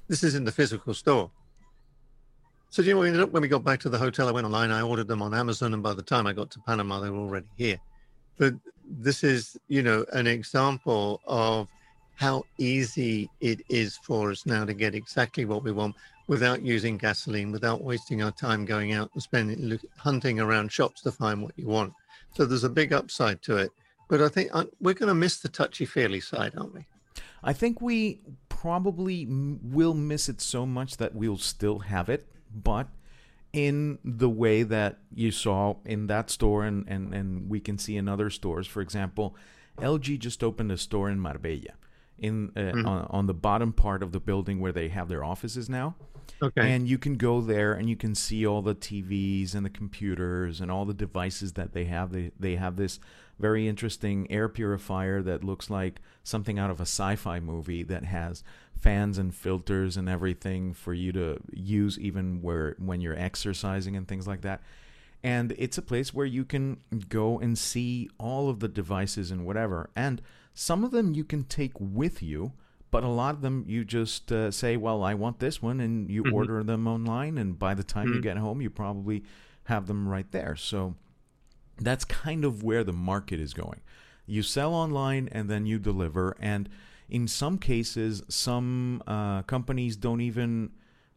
This 0.08 0.24
is 0.24 0.36
in 0.36 0.44
the 0.44 0.52
physical 0.52 0.94
store." 0.94 1.32
So 2.70 2.84
do 2.84 2.90
you 2.90 2.96
know, 2.96 3.02
we 3.02 3.08
ended 3.08 3.24
up 3.24 3.32
when 3.32 3.42
we 3.42 3.48
got 3.48 3.64
back 3.64 3.80
to 3.82 3.90
the 3.90 3.98
hotel. 3.98 4.28
I 4.28 4.32
went 4.32 4.46
online. 4.46 4.72
I 4.72 4.82
ordered 4.82 5.08
them 5.08 5.22
on 5.22 5.34
Amazon, 5.34 5.74
and 5.74 5.82
by 5.82 5.94
the 5.94 6.04
time 6.04 6.28
I 6.28 6.34
got 6.34 6.52
to 6.52 6.60
Panama, 6.60 7.00
they 7.00 7.10
were 7.10 7.20
already 7.20 7.48
here. 7.58 7.80
But 8.38 8.54
this 8.86 9.24
is, 9.24 9.58
you 9.68 9.82
know, 9.82 10.06
an 10.14 10.28
example 10.28 11.22
of 11.26 11.68
how 12.16 12.44
easy 12.58 13.30
it 13.42 13.62
is 13.70 13.98
for 13.98 14.32
us 14.32 14.46
now 14.46 14.66
to 14.66 14.74
get 14.74 14.94
exactly 14.94 15.46
what 15.46 15.64
we 15.64 15.72
want 15.72 15.96
without 16.28 16.62
using 16.62 16.98
gasoline, 16.98 17.52
without 17.52 17.84
wasting 17.84 18.22
our 18.22 18.32
time 18.32 18.66
going 18.66 18.94
out 18.94 19.10
and 19.14 19.24
spending 19.24 19.80
hunting 19.98 20.40
around 20.40 20.72
shops 20.72 21.02
to 21.02 21.12
find 21.12 21.42
what 21.42 21.58
you 21.58 21.68
want. 21.68 21.94
So 22.36 22.46
there's 22.46 22.64
a 22.64 22.70
big 22.70 22.94
upside 22.94 23.42
to 23.44 23.58
it. 23.58 23.72
But 24.10 24.22
I 24.22 24.30
think 24.30 24.50
uh, 24.54 24.66
we're 24.80 24.94
going 24.94 25.08
to 25.08 25.16
miss 25.16 25.40
the 25.40 25.50
touchy 25.50 25.86
feely 25.86 26.20
side, 26.20 26.54
aren't 26.58 26.74
we? 26.74 26.86
I 27.44 27.54
think 27.54 27.82
we 27.82 28.22
probably 28.50 29.26
will 29.28 29.94
miss 29.94 30.30
it 30.30 30.42
so 30.42 30.66
much 30.66 30.98
that 30.98 31.14
we'll 31.14 31.38
still 31.38 31.80
have 31.80 32.10
it, 32.10 32.28
but 32.54 32.88
in 33.54 34.00
the 34.04 34.30
way 34.30 34.64
that 34.64 35.00
you 35.14 35.32
saw 35.32 35.76
in 35.86 36.08
that 36.08 36.30
store 36.30 36.64
and, 36.64 36.88
and, 36.88 37.14
and 37.14 37.50
we 37.50 37.60
can 37.60 37.78
see 37.78 37.98
in 37.98 38.08
other 38.08 38.30
stores. 38.30 38.68
For 38.68 38.82
example, 38.82 39.36
LG 39.80 40.20
just 40.20 40.44
opened 40.44 40.72
a 40.72 40.78
store 40.78 41.10
in 41.10 41.20
Marbella 41.20 41.74
in 42.18 42.52
uh, 42.56 42.60
mm-hmm. 42.60 42.88
on, 42.88 43.08
on, 43.10 43.28
the 43.28 43.34
bottom 43.34 43.72
part 43.72 44.02
of 44.02 44.12
the 44.12 44.20
building 44.20 44.60
where 44.60 44.72
they 44.72 44.90
have 44.90 45.08
their 45.08 45.24
offices 45.24 45.70
now. 45.70 45.96
Okay. 46.42 46.72
And 46.72 46.88
you 46.88 46.98
can 46.98 47.16
go 47.16 47.42
there 47.42 47.74
and 47.74 47.90
you 47.90 47.96
can 47.96 48.16
see 48.16 48.46
all 48.46 48.62
the 48.62 48.76
TVs 48.76 49.56
and 49.56 49.66
the 49.66 49.70
computers 49.70 50.62
and 50.62 50.72
all 50.72 50.86
the 50.86 50.94
devices 50.94 51.54
that 51.54 51.74
they 51.74 51.86
have. 51.86 52.12
They 52.12 52.32
they 52.40 52.56
have 52.56 52.76
this 52.76 53.00
very 53.40 53.68
interesting 53.68 54.30
air 54.32 54.50
purifier 54.50 55.22
that 55.22 55.44
looks 55.44 55.70
like 55.70 56.02
something 56.24 56.58
out 56.58 56.72
of 56.72 56.80
a 56.80 56.84
sci-fi 56.84 57.40
movie 57.40 57.84
that 57.84 58.04
has 58.04 58.44
fans 58.80 59.18
and 59.18 59.34
filters 59.34 59.98
and 59.98 60.08
everything 60.08 60.74
for 60.74 60.94
you 60.94 61.12
to 61.12 61.40
use 61.52 62.00
even 62.00 62.42
where 62.42 62.76
when 62.80 63.02
you're 63.02 63.18
exercising 63.18 63.96
and 63.96 64.08
things 64.08 64.28
like 64.28 64.42
that. 64.42 64.62
And 65.24 65.54
it's 65.58 65.78
a 65.78 65.82
place 65.82 66.14
where 66.14 66.26
you 66.26 66.46
can 66.46 66.78
go 67.10 67.40
and 67.40 67.58
see 67.58 68.10
all 68.20 68.50
of 68.50 68.60
the 68.60 68.68
devices 68.68 69.32
and 69.32 69.46
whatever. 69.46 69.90
And 69.96 70.22
some 70.54 70.84
of 70.84 70.92
them 70.92 71.14
you 71.14 71.24
can 71.24 71.44
take 71.44 71.74
with 71.80 72.22
you 72.22 72.54
but 72.92 73.04
a 73.04 73.10
lot 73.10 73.36
of 73.36 73.42
them 73.42 73.66
you 73.68 73.84
just 73.84 74.32
uh, 74.32 74.52
say, 74.52 74.78
"Well, 74.78 75.04
I 75.04 75.14
want 75.14 75.40
this 75.40 75.62
one," 75.62 75.80
and 75.80 76.10
you 76.10 76.24
mm-hmm. 76.24 76.34
order 76.34 76.64
them 76.64 76.88
online, 76.88 77.38
and 77.38 77.58
by 77.58 77.74
the 77.74 77.84
time 77.84 78.08
mm-hmm. 78.08 78.16
you 78.16 78.22
get 78.22 78.38
home, 78.38 78.62
you 78.62 78.70
probably 78.70 79.24
have 79.66 79.88
them 79.88 80.08
right 80.08 80.30
there. 80.32 80.56
So 80.56 80.96
that's 81.78 82.06
kind 82.06 82.46
of 82.46 82.64
where 82.64 82.84
the 82.84 82.94
market 82.94 83.40
is 83.40 83.54
going. 83.54 83.82
You 84.26 84.44
sell 84.44 84.74
online 84.74 85.30
and 85.32 85.50
then 85.50 85.66
you 85.66 85.80
deliver, 85.80 86.36
and 86.40 86.70
in 87.10 87.28
some 87.28 87.58
cases, 87.58 88.24
some 88.28 89.02
uh, 89.08 89.44
companies 89.44 89.96
don't 89.96 90.22
even 90.22 90.72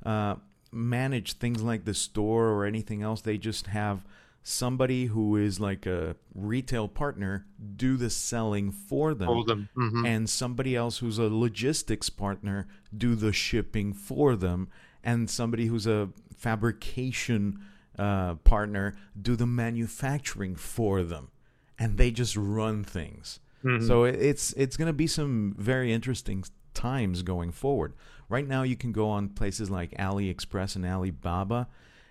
uh, 0.04 0.36
manage 0.72 1.34
things 1.34 1.62
like 1.62 1.84
the 1.84 1.94
store 1.94 2.48
or 2.48 2.64
anything 2.64 3.02
else. 3.02 3.20
They 3.20 3.38
just 3.38 3.68
have 3.68 4.04
somebody 4.42 5.06
who 5.06 5.36
is 5.36 5.60
like 5.60 5.86
a 5.86 6.16
retail 6.34 6.88
partner 6.88 7.46
do 7.76 7.96
the 7.96 8.08
selling 8.08 8.70
for 8.70 9.12
them, 9.14 9.26
for 9.26 9.44
them. 9.44 9.68
Mm-hmm. 9.76 10.06
and 10.06 10.30
somebody 10.30 10.74
else 10.74 10.98
who's 10.98 11.18
a 11.18 11.24
logistics 11.24 12.08
partner 12.08 12.66
do 12.96 13.14
the 13.14 13.32
shipping 13.32 13.92
for 13.92 14.36
them 14.36 14.68
and 15.04 15.28
somebody 15.28 15.66
who's 15.66 15.86
a 15.86 16.08
fabrication 16.34 17.60
uh, 17.98 18.36
partner 18.36 18.96
do 19.20 19.36
the 19.36 19.46
manufacturing 19.46 20.56
for 20.56 21.02
them 21.02 21.30
and 21.78 21.98
they 21.98 22.10
just 22.10 22.34
run 22.34 22.82
things 22.82 23.40
mm-hmm. 23.62 23.86
so 23.86 24.04
it's 24.04 24.54
it's 24.54 24.76
going 24.76 24.86
to 24.86 24.94
be 24.94 25.06
some 25.06 25.54
very 25.58 25.92
interesting 25.92 26.42
times 26.72 27.22
going 27.22 27.52
forward 27.52 27.92
right 28.30 28.48
now 28.48 28.62
you 28.62 28.76
can 28.76 28.90
go 28.90 29.10
on 29.10 29.28
places 29.28 29.70
like 29.70 29.90
aliexpress 29.92 30.76
and 30.76 30.86
alibaba 30.86 31.68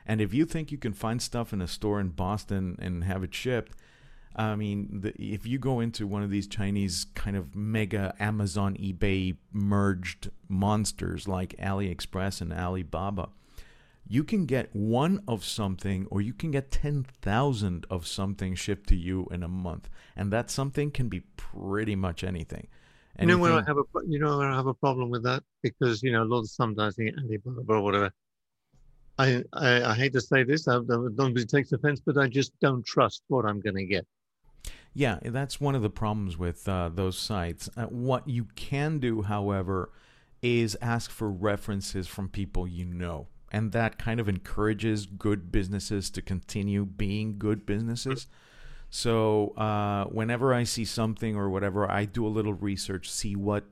and 0.09 0.21
if 0.21 0.33
you 0.33 0.43
think 0.43 0.71
you 0.71 0.79
can 0.79 0.93
find 0.93 1.21
stuff 1.21 1.53
in 1.53 1.61
a 1.61 1.67
store 1.67 1.99
in 1.99 2.09
Boston 2.09 2.75
and 2.81 3.03
have 3.03 3.23
it 3.23 3.31
shipped, 3.31 3.73
I 4.35 4.55
mean, 4.55 5.01
the, 5.01 5.13
if 5.21 5.45
you 5.45 5.59
go 5.59 5.81
into 5.81 6.07
one 6.07 6.23
of 6.23 6.31
these 6.31 6.47
Chinese 6.47 7.05
kind 7.13 7.37
of 7.37 7.55
mega 7.55 8.15
Amazon, 8.19 8.75
eBay 8.77 9.37
merged 9.53 10.31
monsters 10.47 11.27
like 11.27 11.55
AliExpress 11.57 12.41
and 12.41 12.51
Alibaba, 12.51 13.29
you 14.07 14.23
can 14.23 14.47
get 14.47 14.75
one 14.75 15.21
of 15.27 15.45
something 15.45 16.07
or 16.09 16.21
you 16.21 16.33
can 16.33 16.49
get 16.49 16.71
10,000 16.71 17.85
of 17.91 18.07
something 18.07 18.55
shipped 18.55 18.89
to 18.89 18.95
you 18.95 19.27
in 19.29 19.43
a 19.43 19.47
month. 19.47 19.89
And 20.15 20.33
that 20.33 20.49
something 20.49 20.89
can 20.89 21.09
be 21.09 21.19
pretty 21.37 21.95
much 21.95 22.23
anything. 22.23 22.67
anything. 23.15 23.29
You 23.29 23.35
know 23.35 23.37
where 23.37 23.53
I 23.53 23.63
have 23.67 23.77
a 23.77 23.83
you 24.07 24.17
know 24.17 24.41
I 24.41 24.55
have 24.55 24.65
a 24.65 24.73
problem 24.73 25.11
with 25.11 25.21
that 25.25 25.43
because 25.61 26.01
you 26.01 26.11
know 26.11 26.23
a 26.23 26.25
lot 26.25 26.39
of 26.39 26.49
sometimes 26.49 26.95
the 26.95 27.13
Alibaba 27.15 27.73
or 27.73 27.81
whatever 27.81 28.11
I, 29.19 29.43
I, 29.51 29.83
I 29.83 29.93
hate 29.95 30.13
to 30.13 30.21
say 30.21 30.43
this, 30.43 30.67
I, 30.67 30.79
nobody 30.79 31.45
takes 31.45 31.73
offense, 31.73 31.99
but 31.99 32.17
I 32.17 32.27
just 32.27 32.57
don't 32.61 32.85
trust 32.85 33.21
what 33.27 33.45
I'm 33.45 33.59
going 33.59 33.75
to 33.75 33.85
get. 33.85 34.07
Yeah, 34.93 35.19
that's 35.21 35.59
one 35.59 35.75
of 35.75 35.81
the 35.81 35.89
problems 35.89 36.37
with 36.37 36.67
uh, 36.67 36.89
those 36.93 37.17
sites. 37.17 37.69
Uh, 37.75 37.83
what 37.83 38.27
you 38.27 38.45
can 38.55 38.97
do, 38.97 39.21
however, 39.21 39.91
is 40.41 40.77
ask 40.81 41.11
for 41.11 41.29
references 41.29 42.07
from 42.07 42.29
people 42.29 42.65
you 42.65 42.85
know. 42.85 43.27
And 43.51 43.73
that 43.73 43.99
kind 43.99 44.19
of 44.19 44.29
encourages 44.29 45.05
good 45.05 45.51
businesses 45.51 46.09
to 46.11 46.21
continue 46.21 46.85
being 46.85 47.37
good 47.37 47.65
businesses. 47.65 48.27
So, 48.89 49.49
uh, 49.49 50.05
whenever 50.05 50.53
I 50.53 50.63
see 50.63 50.85
something 50.85 51.35
or 51.35 51.49
whatever, 51.49 51.89
I 51.89 52.05
do 52.05 52.25
a 52.25 52.29
little 52.29 52.53
research, 52.53 53.09
see 53.09 53.35
what 53.35 53.65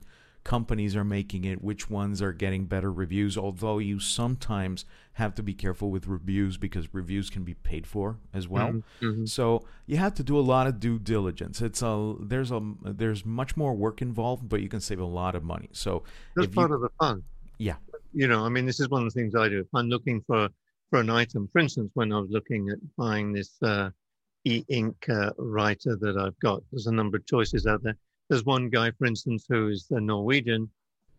companies 0.44 0.96
are 0.96 1.04
making 1.04 1.44
it, 1.44 1.62
which 1.62 1.90
ones 1.90 2.22
are 2.22 2.32
getting 2.32 2.64
better 2.64 2.90
reviews, 2.92 3.36
although 3.36 3.78
you 3.78 4.00
sometimes 4.00 4.84
have 5.14 5.34
to 5.34 5.42
be 5.42 5.52
careful 5.52 5.90
with 5.90 6.06
reviews 6.06 6.56
because 6.56 6.94
reviews 6.94 7.28
can 7.28 7.44
be 7.44 7.54
paid 7.54 7.86
for 7.86 8.18
as 8.32 8.48
well. 8.48 8.68
Mm-hmm. 8.68 9.06
mm-hmm. 9.06 9.24
So 9.26 9.66
you 9.86 9.96
have 9.96 10.14
to 10.14 10.22
do 10.22 10.38
a 10.38 10.40
lot 10.40 10.66
of 10.66 10.80
due 10.80 10.98
diligence. 10.98 11.60
It's 11.60 11.82
a 11.82 12.14
there's 12.20 12.50
a 12.50 12.60
there's 12.82 13.24
much 13.24 13.56
more 13.56 13.74
work 13.74 14.00
involved, 14.00 14.48
but 14.48 14.62
you 14.62 14.68
can 14.68 14.80
save 14.80 15.00
a 15.00 15.04
lot 15.04 15.34
of 15.34 15.42
money. 15.42 15.68
So 15.72 16.04
that's 16.36 16.48
part 16.54 16.70
you, 16.70 16.76
of 16.76 16.82
the 16.82 16.90
fun. 16.98 17.22
Yeah. 17.58 17.76
You 18.12 18.28
know, 18.28 18.44
I 18.44 18.48
mean, 18.48 18.64
this 18.64 18.80
is 18.80 18.88
one 18.88 19.06
of 19.06 19.12
the 19.12 19.20
things 19.20 19.34
I 19.34 19.48
do. 19.48 19.60
If 19.60 19.66
I'm 19.74 19.88
looking 19.88 20.22
for 20.26 20.48
for 20.90 21.00
an 21.00 21.10
item, 21.10 21.48
for 21.52 21.58
instance, 21.58 21.90
when 21.94 22.12
I 22.12 22.20
was 22.20 22.30
looking 22.30 22.70
at 22.70 22.78
buying 22.96 23.32
this 23.32 23.60
uh, 23.62 23.90
e-ink 24.44 24.96
uh, 25.10 25.32
writer 25.36 25.96
that 25.96 26.16
I've 26.16 26.38
got, 26.40 26.62
there's 26.70 26.86
a 26.86 26.92
number 26.92 27.18
of 27.18 27.26
choices 27.26 27.66
out 27.66 27.82
there 27.82 27.96
there's 28.28 28.44
one 28.44 28.68
guy, 28.68 28.90
for 28.92 29.06
instance, 29.06 29.46
who 29.48 29.68
is 29.68 29.86
a 29.90 30.00
Norwegian, 30.00 30.70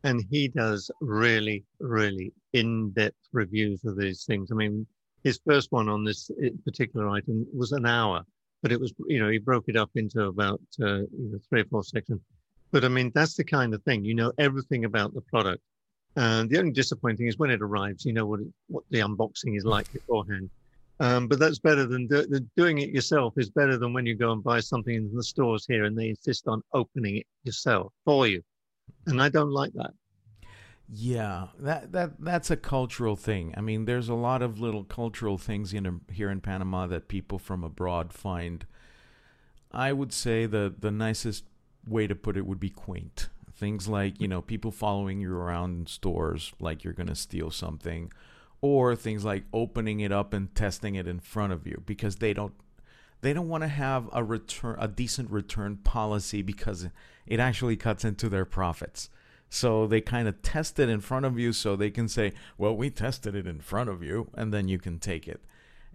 and 0.03 0.23
he 0.29 0.47
does 0.47 0.89
really, 1.01 1.63
really 1.79 2.31
in-depth 2.53 3.27
reviews 3.31 3.83
of 3.85 3.97
these 3.97 4.23
things. 4.23 4.51
I 4.51 4.55
mean, 4.55 4.85
his 5.23 5.39
first 5.45 5.71
one 5.71 5.89
on 5.89 6.03
this 6.03 6.31
particular 6.63 7.09
item 7.09 7.45
was 7.53 7.71
an 7.73 7.85
hour, 7.85 8.23
but 8.61 8.71
it 8.71 8.79
was, 8.79 8.93
you 9.07 9.19
know, 9.19 9.29
he 9.29 9.37
broke 9.37 9.65
it 9.67 9.75
up 9.75 9.91
into 9.95 10.23
about 10.25 10.61
uh, 10.81 11.01
three 11.49 11.61
or 11.61 11.65
four 11.65 11.83
sections. 11.83 12.21
But 12.71 12.85
I 12.85 12.87
mean, 12.87 13.11
that's 13.15 13.35
the 13.35 13.43
kind 13.43 13.73
of 13.73 13.83
thing. 13.83 14.05
You 14.05 14.13
know 14.13 14.31
everything 14.37 14.85
about 14.85 15.13
the 15.13 15.21
product. 15.21 15.63
And 16.15 16.49
the 16.49 16.59
only 16.59 16.71
disappointing 16.71 17.17
thing 17.17 17.27
is 17.27 17.37
when 17.37 17.51
it 17.51 17.61
arrives, 17.61 18.05
you 18.05 18.13
know 18.13 18.25
what 18.25 18.41
it, 18.41 18.47
what 18.67 18.83
the 18.89 18.99
unboxing 18.99 19.57
is 19.57 19.65
like 19.65 19.91
beforehand. 19.91 20.49
Um, 21.01 21.27
but 21.27 21.39
that's 21.39 21.59
better 21.59 21.85
than 21.85 22.07
do, 22.07 22.25
doing 22.57 22.79
it 22.79 22.89
yourself. 22.89 23.33
Is 23.37 23.49
better 23.49 23.77
than 23.77 23.93
when 23.93 24.05
you 24.05 24.15
go 24.15 24.31
and 24.33 24.43
buy 24.43 24.59
something 24.59 24.93
in 24.93 25.15
the 25.15 25.23
stores 25.23 25.65
here 25.65 25.85
and 25.85 25.97
they 25.97 26.09
insist 26.09 26.47
on 26.47 26.61
opening 26.73 27.17
it 27.17 27.27
yourself 27.43 27.93
for 28.03 28.27
you. 28.27 28.41
And 29.05 29.21
I 29.21 29.29
don't 29.29 29.51
like 29.51 29.71
that. 29.73 29.91
Yeah, 30.91 31.47
that 31.59 31.91
that 31.91 32.11
that's 32.19 32.49
a 32.49 32.57
cultural 32.57 33.15
thing. 33.15 33.53
I 33.55 33.61
mean, 33.61 33.85
there's 33.85 34.09
a 34.09 34.15
lot 34.15 34.41
of 34.41 34.59
little 34.59 34.83
cultural 34.83 35.37
things 35.37 35.71
in 35.71 36.01
here 36.11 36.31
in 36.31 36.41
Panama 36.41 36.87
that 36.87 37.07
people 37.07 37.37
from 37.37 37.63
abroad 37.63 38.11
find. 38.11 38.65
I 39.71 39.93
would 39.93 40.11
say 40.11 40.47
the 40.47 40.73
the 40.77 40.91
nicest 40.91 41.43
way 41.87 42.07
to 42.07 42.15
put 42.15 42.37
it 42.37 42.45
would 42.45 42.59
be 42.59 42.71
quaint. 42.71 43.29
Things 43.53 43.87
like 43.87 44.19
you 44.19 44.27
know 44.27 44.41
people 44.41 44.71
following 44.71 45.21
you 45.21 45.35
around 45.35 45.79
in 45.79 45.85
stores 45.85 46.53
like 46.59 46.83
you're 46.83 46.93
gonna 46.93 47.15
steal 47.15 47.51
something, 47.51 48.11
or 48.61 48.95
things 48.95 49.23
like 49.23 49.43
opening 49.53 49.99
it 49.99 50.11
up 50.11 50.33
and 50.33 50.53
testing 50.55 50.95
it 50.95 51.07
in 51.07 51.19
front 51.19 51.53
of 51.53 51.65
you 51.65 51.81
because 51.85 52.17
they 52.17 52.33
don't 52.33 52.53
they 53.21 53.33
don't 53.33 53.49
want 53.49 53.63
to 53.63 53.67
have 53.67 54.09
a 54.13 54.23
return 54.23 54.77
a 54.79 54.87
decent 54.87 55.29
return 55.29 55.77
policy 55.77 56.41
because 56.41 56.87
it 57.25 57.39
actually 57.39 57.75
cuts 57.75 58.03
into 58.03 58.27
their 58.29 58.45
profits. 58.45 59.09
So 59.49 59.87
they 59.87 60.01
kind 60.01 60.27
of 60.27 60.41
test 60.41 60.79
it 60.79 60.89
in 60.89 61.01
front 61.01 61.25
of 61.25 61.39
you 61.39 61.53
so 61.53 61.75
they 61.75 61.89
can 61.89 62.07
say, 62.07 62.33
well, 62.57 62.75
we 62.75 62.89
tested 62.89 63.35
it 63.35 63.47
in 63.47 63.59
front 63.61 63.89
of 63.89 64.03
you, 64.03 64.29
and 64.35 64.53
then 64.53 64.67
you 64.67 64.77
can 64.77 64.99
take 64.99 65.27
it. 65.27 65.43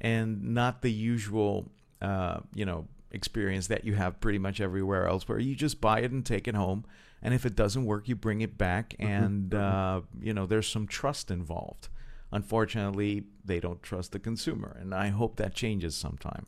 And 0.00 0.54
not 0.54 0.82
the 0.82 0.90
usual, 0.90 1.70
uh, 2.02 2.40
you 2.52 2.66
know, 2.66 2.88
experience 3.12 3.68
that 3.68 3.84
you 3.84 3.94
have 3.94 4.20
pretty 4.20 4.38
much 4.38 4.60
everywhere 4.60 5.06
else 5.06 5.28
where 5.28 5.38
you 5.38 5.54
just 5.54 5.80
buy 5.80 6.00
it 6.00 6.10
and 6.10 6.26
take 6.26 6.48
it 6.48 6.56
home. 6.56 6.84
And 7.22 7.32
if 7.32 7.46
it 7.46 7.54
doesn't 7.54 7.86
work, 7.86 8.08
you 8.08 8.16
bring 8.16 8.40
it 8.40 8.58
back, 8.58 8.94
mm-hmm. 8.98 9.10
and, 9.10 9.50
mm-hmm. 9.50 9.98
uh, 9.98 10.00
you 10.20 10.34
know, 10.34 10.46
there's 10.46 10.68
some 10.68 10.86
trust 10.86 11.30
involved. 11.30 11.88
Unfortunately, 12.34 13.24
they 13.44 13.60
don't 13.60 13.82
trust 13.82 14.12
the 14.12 14.18
consumer, 14.18 14.76
and 14.80 14.94
I 14.94 15.08
hope 15.08 15.36
that 15.36 15.54
changes 15.54 15.94
sometime 15.96 16.46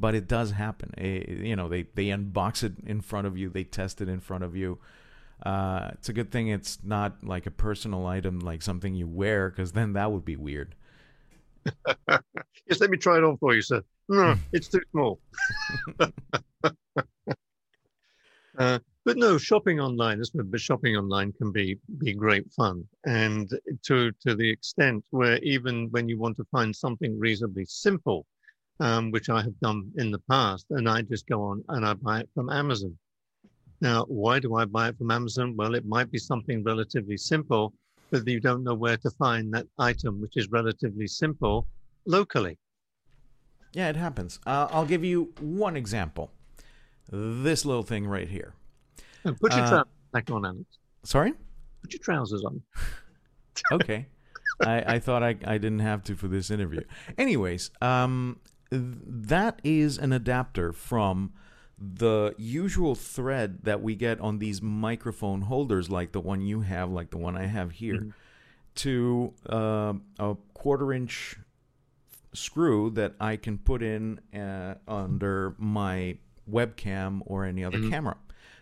but 0.00 0.14
it 0.14 0.28
does 0.28 0.52
happen. 0.52 0.94
It, 0.96 1.28
eh, 1.28 1.32
you 1.48 1.56
know, 1.56 1.68
they 1.68 1.82
they 1.94 2.06
unbox 2.06 2.62
it 2.62 2.74
in 2.86 3.00
front 3.00 3.26
of 3.26 3.36
you, 3.36 3.48
they 3.48 3.64
test 3.64 4.00
it 4.00 4.08
in 4.08 4.20
front 4.20 4.44
of 4.44 4.54
you, 4.54 4.78
uh, 5.44 5.90
it's 5.92 6.08
a 6.08 6.12
good 6.12 6.30
thing 6.32 6.48
it's 6.48 6.78
not 6.82 7.22
like 7.24 7.46
a 7.46 7.50
personal 7.50 8.06
item, 8.06 8.40
like 8.40 8.62
something 8.62 8.94
you 8.94 9.06
wear, 9.06 9.50
because 9.50 9.72
then 9.72 9.92
that 9.92 10.10
would 10.10 10.24
be 10.24 10.36
weird. 10.36 10.74
yes, 12.08 12.80
let 12.80 12.90
me 12.90 12.96
try 12.96 13.18
it 13.18 13.24
on 13.24 13.36
for 13.38 13.54
you, 13.54 13.62
sir. 13.62 13.82
No, 14.08 14.36
it's 14.52 14.68
too 14.68 14.80
small. 14.90 15.20
uh, 18.58 18.78
but 19.08 19.16
no, 19.16 19.38
shopping 19.38 19.80
online, 19.80 20.22
but 20.34 20.60
shopping 20.60 20.94
online 20.94 21.32
can 21.32 21.50
be 21.50 21.78
be 21.96 22.12
great 22.12 22.46
fun, 22.52 22.86
and 23.06 23.48
to 23.86 24.12
to 24.24 24.34
the 24.34 24.50
extent 24.50 25.02
where 25.08 25.38
even 25.38 25.88
when 25.92 26.10
you 26.10 26.18
want 26.18 26.36
to 26.36 26.44
find 26.52 26.76
something 26.76 27.18
reasonably 27.18 27.64
simple, 27.64 28.26
um, 28.80 29.10
which 29.10 29.30
I 29.30 29.40
have 29.40 29.58
done 29.60 29.90
in 29.96 30.10
the 30.10 30.18
past, 30.30 30.66
and 30.68 30.86
I 30.86 31.00
just 31.00 31.26
go 31.26 31.42
on 31.42 31.64
and 31.70 31.86
I 31.86 31.94
buy 31.94 32.20
it 32.20 32.28
from 32.34 32.50
Amazon. 32.50 32.98
Now, 33.80 34.04
why 34.08 34.40
do 34.40 34.56
I 34.56 34.66
buy 34.66 34.88
it 34.90 34.98
from 34.98 35.10
Amazon? 35.10 35.56
Well, 35.56 35.74
it 35.74 35.86
might 35.86 36.10
be 36.10 36.18
something 36.18 36.62
relatively 36.62 37.16
simple, 37.16 37.72
but 38.10 38.28
you 38.28 38.40
don't 38.40 38.62
know 38.62 38.74
where 38.74 38.98
to 38.98 39.10
find 39.12 39.54
that 39.54 39.68
item, 39.78 40.20
which 40.20 40.36
is 40.36 40.50
relatively 40.50 41.06
simple 41.06 41.66
locally. 42.04 42.58
Yeah, 43.72 43.88
it 43.88 43.96
happens. 43.96 44.38
Uh, 44.46 44.68
I'll 44.70 44.90
give 44.94 45.02
you 45.02 45.32
one 45.40 45.78
example. 45.78 46.30
This 47.10 47.64
little 47.64 47.84
thing 47.84 48.06
right 48.06 48.28
here. 48.28 48.52
And 49.28 49.38
put 49.38 49.52
your 49.52 49.62
uh, 49.62 49.68
trousers 49.68 49.86
back 50.12 50.30
on, 50.30 50.44
Alex. 50.44 50.78
Sorry? 51.04 51.32
Put 51.82 51.92
your 51.92 52.00
trousers 52.00 52.44
on. 52.44 52.62
okay. 53.72 54.06
I, 54.60 54.94
I 54.94 54.98
thought 54.98 55.22
I, 55.22 55.36
I 55.44 55.58
didn't 55.58 55.80
have 55.80 56.02
to 56.04 56.16
for 56.16 56.28
this 56.28 56.50
interview. 56.50 56.80
Anyways, 57.16 57.70
um, 57.80 58.40
that 58.70 59.60
is 59.62 59.98
an 59.98 60.12
adapter 60.12 60.72
from 60.72 61.32
the 61.78 62.34
usual 62.36 62.94
thread 62.94 63.60
that 63.62 63.82
we 63.82 63.94
get 63.94 64.20
on 64.20 64.38
these 64.38 64.60
microphone 64.60 65.42
holders, 65.42 65.88
like 65.90 66.12
the 66.12 66.20
one 66.20 66.40
you 66.40 66.62
have, 66.62 66.90
like 66.90 67.10
the 67.10 67.18
one 67.18 67.36
I 67.36 67.46
have 67.46 67.70
here, 67.70 67.94
mm-hmm. 67.94 68.10
to 68.76 69.34
uh, 69.48 69.94
a 70.18 70.36
quarter 70.54 70.92
inch 70.92 71.36
screw 72.32 72.90
that 72.90 73.14
I 73.20 73.36
can 73.36 73.58
put 73.58 73.82
in 73.82 74.20
uh, 74.34 74.74
under 74.88 75.54
my 75.58 76.18
webcam 76.50 77.20
or 77.26 77.44
any 77.44 77.64
other 77.64 77.78
mm-hmm. 77.78 77.90
camera. 77.90 78.16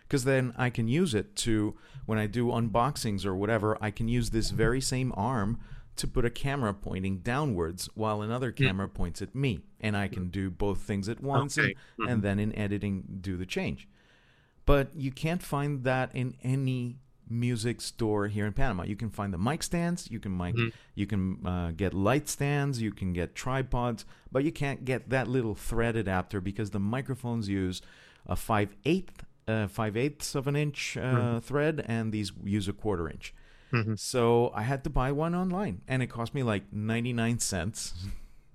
Because 0.07 0.23
then 0.23 0.53
I 0.57 0.69
can 0.69 0.87
use 0.87 1.13
it 1.13 1.35
to, 1.37 1.75
when 2.05 2.17
I 2.17 2.27
do 2.27 2.47
unboxings 2.47 3.25
or 3.25 3.35
whatever, 3.35 3.77
I 3.81 3.91
can 3.91 4.07
use 4.07 4.29
this 4.29 4.51
very 4.51 4.79
same 4.79 5.13
arm 5.17 5.59
to 5.97 6.07
put 6.07 6.23
a 6.25 6.29
camera 6.29 6.73
pointing 6.73 7.17
downwards 7.19 7.89
while 7.95 8.21
another 8.21 8.51
camera 8.51 8.87
points 8.87 9.21
at 9.21 9.35
me. 9.35 9.61
And 9.81 9.97
I 9.97 10.07
can 10.07 10.29
do 10.29 10.49
both 10.49 10.81
things 10.81 11.09
at 11.09 11.21
once 11.21 11.57
okay. 11.57 11.67
and, 11.67 11.75
mm-hmm. 11.75 12.11
and 12.11 12.23
then 12.23 12.39
in 12.39 12.55
editing 12.55 13.19
do 13.19 13.35
the 13.35 13.45
change. 13.45 13.87
But 14.65 14.95
you 14.95 15.11
can't 15.11 15.41
find 15.41 15.83
that 15.83 16.13
in 16.13 16.35
any 16.43 16.97
music 17.29 17.81
store 17.81 18.27
here 18.27 18.45
in 18.45 18.53
Panama. 18.53 18.83
You 18.83 18.95
can 18.95 19.09
find 19.09 19.33
the 19.33 19.37
mic 19.37 19.63
stands, 19.63 20.09
you 20.09 20.19
can 20.19 20.35
mic, 20.35 20.55
mm-hmm. 20.55 20.69
you 20.95 21.07
can 21.07 21.45
uh, 21.45 21.71
get 21.75 21.93
light 21.93 22.29
stands, 22.29 22.81
you 22.81 22.91
can 22.91 23.13
get 23.13 23.35
tripods, 23.35 24.05
but 24.31 24.43
you 24.43 24.51
can't 24.51 24.85
get 24.85 25.09
that 25.09 25.27
little 25.27 25.55
thread 25.55 25.95
adapter 25.95 26.39
because 26.39 26.71
the 26.71 26.79
microphones 26.79 27.49
use 27.49 27.81
a 28.25 28.35
five 28.35 28.75
eighth 28.85 29.23
uh, 29.47 29.67
five 29.67 29.95
eighths 29.95 30.35
of 30.35 30.47
an 30.47 30.55
inch 30.55 30.97
uh, 30.97 31.01
mm-hmm. 31.01 31.39
thread, 31.39 31.83
and 31.87 32.11
these 32.11 32.31
use 32.43 32.67
a 32.67 32.73
quarter 32.73 33.09
inch. 33.09 33.33
Mm-hmm. 33.73 33.95
So 33.95 34.51
I 34.55 34.63
had 34.63 34.83
to 34.85 34.89
buy 34.89 35.11
one 35.11 35.35
online, 35.35 35.81
and 35.87 36.01
it 36.01 36.07
cost 36.07 36.33
me 36.33 36.43
like 36.43 36.71
ninety 36.71 37.13
nine 37.13 37.39
cents. 37.39 37.93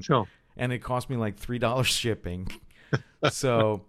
Sure. 0.00 0.26
and 0.56 0.72
it 0.72 0.80
cost 0.80 1.10
me 1.10 1.16
like 1.16 1.36
three 1.36 1.58
dollars 1.58 1.86
shipping. 1.88 2.48
so 3.30 3.84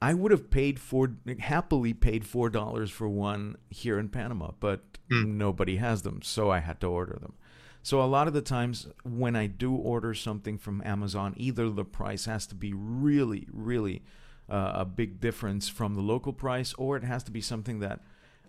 I 0.00 0.14
would 0.14 0.30
have 0.30 0.50
paid 0.50 0.78
four 0.78 1.12
happily 1.38 1.94
paid 1.94 2.26
four 2.26 2.50
dollars 2.50 2.90
for 2.90 3.08
one 3.08 3.56
here 3.70 3.98
in 3.98 4.08
Panama, 4.08 4.52
but 4.60 4.80
mm. 5.10 5.26
nobody 5.26 5.76
has 5.76 6.02
them, 6.02 6.20
so 6.22 6.50
I 6.50 6.60
had 6.60 6.80
to 6.80 6.86
order 6.86 7.18
them. 7.20 7.34
So 7.82 8.02
a 8.02 8.04
lot 8.04 8.26
of 8.26 8.34
the 8.34 8.42
times 8.42 8.88
when 9.04 9.36
I 9.36 9.46
do 9.46 9.72
order 9.72 10.12
something 10.12 10.58
from 10.58 10.82
Amazon, 10.84 11.34
either 11.36 11.70
the 11.70 11.84
price 11.84 12.24
has 12.24 12.44
to 12.48 12.56
be 12.56 12.72
really, 12.72 13.46
really 13.52 14.02
uh, 14.48 14.72
a 14.74 14.84
big 14.84 15.20
difference 15.20 15.68
from 15.68 15.94
the 15.94 16.00
local 16.00 16.32
price, 16.32 16.74
or 16.74 16.96
it 16.96 17.04
has 17.04 17.22
to 17.24 17.30
be 17.30 17.40
something 17.40 17.80
that 17.80 18.00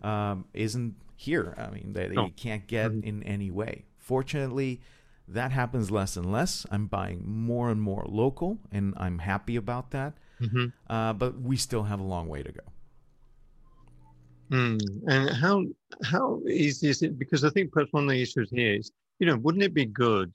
um, 0.04 0.46
not 0.54 0.92
here. 1.16 1.56
I 1.58 1.70
mean, 1.70 1.94
they, 1.94 2.10
no. 2.10 2.30
can't 2.36 2.68
get 2.68 2.92
mm-hmm. 2.92 3.08
in 3.08 3.24
any 3.24 3.52
way. 3.52 3.86
Fortunately, 3.98 4.82
that 5.28 5.52
happens 5.52 5.92
less 5.92 6.16
and 6.16 6.32
less. 6.32 6.66
I'm 6.72 6.88
buying 6.88 7.24
more 7.26 7.70
and 7.70 7.82
more 7.82 8.06
local, 8.08 8.60
and 8.72 8.94
I'm 8.98 9.20
happy 9.20 9.56
about 9.56 9.92
that. 9.92 10.14
Mm-hmm. 10.40 10.68
Uh, 10.90 11.14
but 11.14 11.42
we 11.42 11.58
still 11.58 11.84
have 11.84 12.00
a 12.00 12.04
long 12.04 12.28
way 12.28 12.44
to 12.44 12.52
go. 12.52 12.62
Mm. 14.52 14.80
And 15.08 15.30
how 15.32 15.66
how 16.04 16.42
easy 16.48 16.88
is 16.90 17.02
it? 17.02 17.20
Because 17.20 17.44
I 17.44 17.50
think 17.50 17.72
perhaps 17.72 17.92
one 17.92 18.04
of 18.04 18.10
the 18.10 18.22
issues 18.22 18.50
here 18.50 18.76
is, 18.76 18.92
you 19.20 19.28
know, 19.28 19.36
wouldn't 19.38 19.64
it 19.64 19.74
be 19.74 19.86
good 19.86 20.32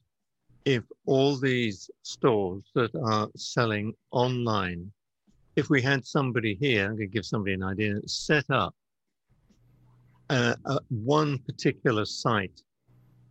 if 0.64 0.84
all 1.06 1.36
these 1.36 1.90
stores 2.02 2.62
that 2.74 2.94
are 2.94 3.28
selling 3.36 3.94
online, 4.10 4.92
if 5.56 5.68
we 5.68 5.82
had 5.82 6.06
somebody 6.06 6.54
here, 6.54 6.84
I'm 6.84 6.96
going 6.96 7.08
to 7.10 7.14
give 7.14 7.26
somebody 7.26 7.54
an 7.54 7.62
idea, 7.62 7.96
set 8.06 8.50
up 8.50 8.74
uh, 10.30 10.54
uh, 10.64 10.78
one 10.88 11.38
particular 11.38 12.04
site 12.04 12.62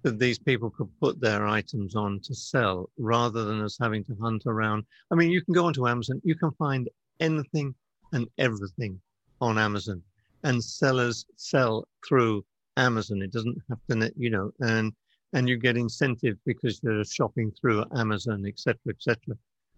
that 0.04 0.20
these 0.20 0.40
people 0.40 0.70
could 0.70 0.90
put 1.00 1.20
their 1.22 1.48
items 1.48 1.96
on 1.96 2.20
to 2.22 2.34
sell 2.34 2.90
rather 2.98 3.44
than 3.46 3.62
us 3.62 3.78
having 3.80 4.04
to 4.06 4.16
hunt 4.22 4.44
around. 4.46 4.84
I 5.12 5.16
mean, 5.16 5.32
you 5.32 5.44
can 5.44 5.54
go 5.54 5.66
onto 5.66 5.88
Amazon, 5.88 6.22
you 6.24 6.36
can 6.36 6.52
find 6.52 6.90
anything 7.20 7.76
and 8.14 8.28
everything 8.38 9.00
on 9.40 9.58
Amazon, 9.58 10.02
and 10.44 10.64
sellers 10.64 11.26
sell 11.36 11.88
through 12.08 12.44
Amazon. 12.78 13.22
It 13.22 13.32
doesn't 13.32 13.62
have 13.70 13.80
to, 13.90 14.12
you 14.16 14.30
know, 14.30 14.52
and 14.60 14.94
and 15.34 15.48
you 15.48 15.58
get 15.58 15.78
incentive 15.78 16.38
because 16.46 16.82
you're 16.84 17.06
shopping 17.06 17.52
through 17.52 17.86
Amazon, 17.96 18.46
etc., 18.46 18.78
etc. 18.90 19.38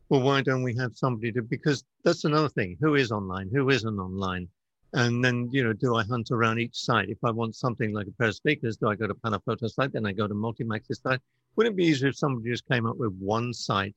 Well, 0.09 0.21
why 0.21 0.41
don't 0.41 0.63
we 0.63 0.75
have 0.75 0.95
somebody 0.95 1.31
to? 1.31 1.41
Because 1.41 1.83
that's 2.03 2.25
another 2.25 2.49
thing. 2.49 2.77
Who 2.81 2.95
is 2.95 3.11
online? 3.11 3.49
Who 3.53 3.69
isn't 3.69 3.99
online? 3.99 4.47
And 4.93 5.25
then, 5.25 5.49
you 5.51 5.63
know, 5.63 5.73
do 5.73 5.95
I 5.95 6.03
hunt 6.03 6.29
around 6.31 6.59
each 6.59 6.75
site? 6.75 7.09
If 7.09 7.17
I 7.23 7.31
want 7.31 7.55
something 7.55 7.93
like 7.93 8.07
a 8.07 8.11
pair 8.11 8.27
of 8.27 8.35
speakers, 8.35 8.77
do 8.77 8.89
I 8.89 8.95
go 8.95 9.07
to 9.07 9.15
Panafoto 9.15 9.67
site? 9.69 9.93
Then 9.93 10.05
I 10.05 10.11
go 10.11 10.27
to 10.27 10.35
Multimax's 10.35 11.01
site. 11.01 11.19
Wouldn't 11.55 11.73
it 11.73 11.77
be 11.77 11.85
easier 11.85 12.09
if 12.09 12.17
somebody 12.17 12.51
just 12.51 12.67
came 12.67 12.85
up 12.85 12.97
with 12.97 13.11
one 13.13 13.53
site 13.53 13.95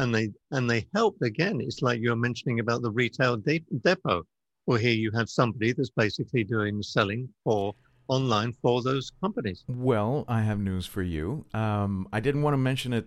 and 0.00 0.12
they 0.12 0.30
and 0.50 0.68
they 0.68 0.86
help 0.94 1.16
again? 1.22 1.60
It's 1.60 1.82
like 1.82 2.00
you're 2.00 2.16
mentioning 2.16 2.58
about 2.58 2.82
the 2.82 2.90
retail 2.90 3.36
de- 3.36 3.64
depot. 3.82 4.24
Well, 4.66 4.78
here 4.78 4.92
you 4.92 5.10
have 5.12 5.30
somebody 5.30 5.72
that's 5.72 5.90
basically 5.90 6.44
doing 6.44 6.82
selling 6.82 7.28
for 7.44 7.74
online 8.08 8.52
for 8.60 8.82
those 8.82 9.12
companies. 9.20 9.64
Well, 9.68 10.24
I 10.28 10.42
have 10.42 10.58
news 10.58 10.86
for 10.86 11.02
you. 11.02 11.44
Um, 11.54 12.08
I 12.12 12.20
didn't 12.20 12.42
want 12.42 12.54
to 12.54 12.58
mention 12.58 12.92
it 12.92 13.06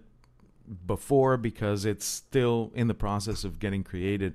before 0.85 1.37
because 1.37 1.85
it's 1.85 2.05
still 2.05 2.71
in 2.75 2.87
the 2.87 2.93
process 2.93 3.43
of 3.43 3.59
getting 3.59 3.83
created. 3.83 4.33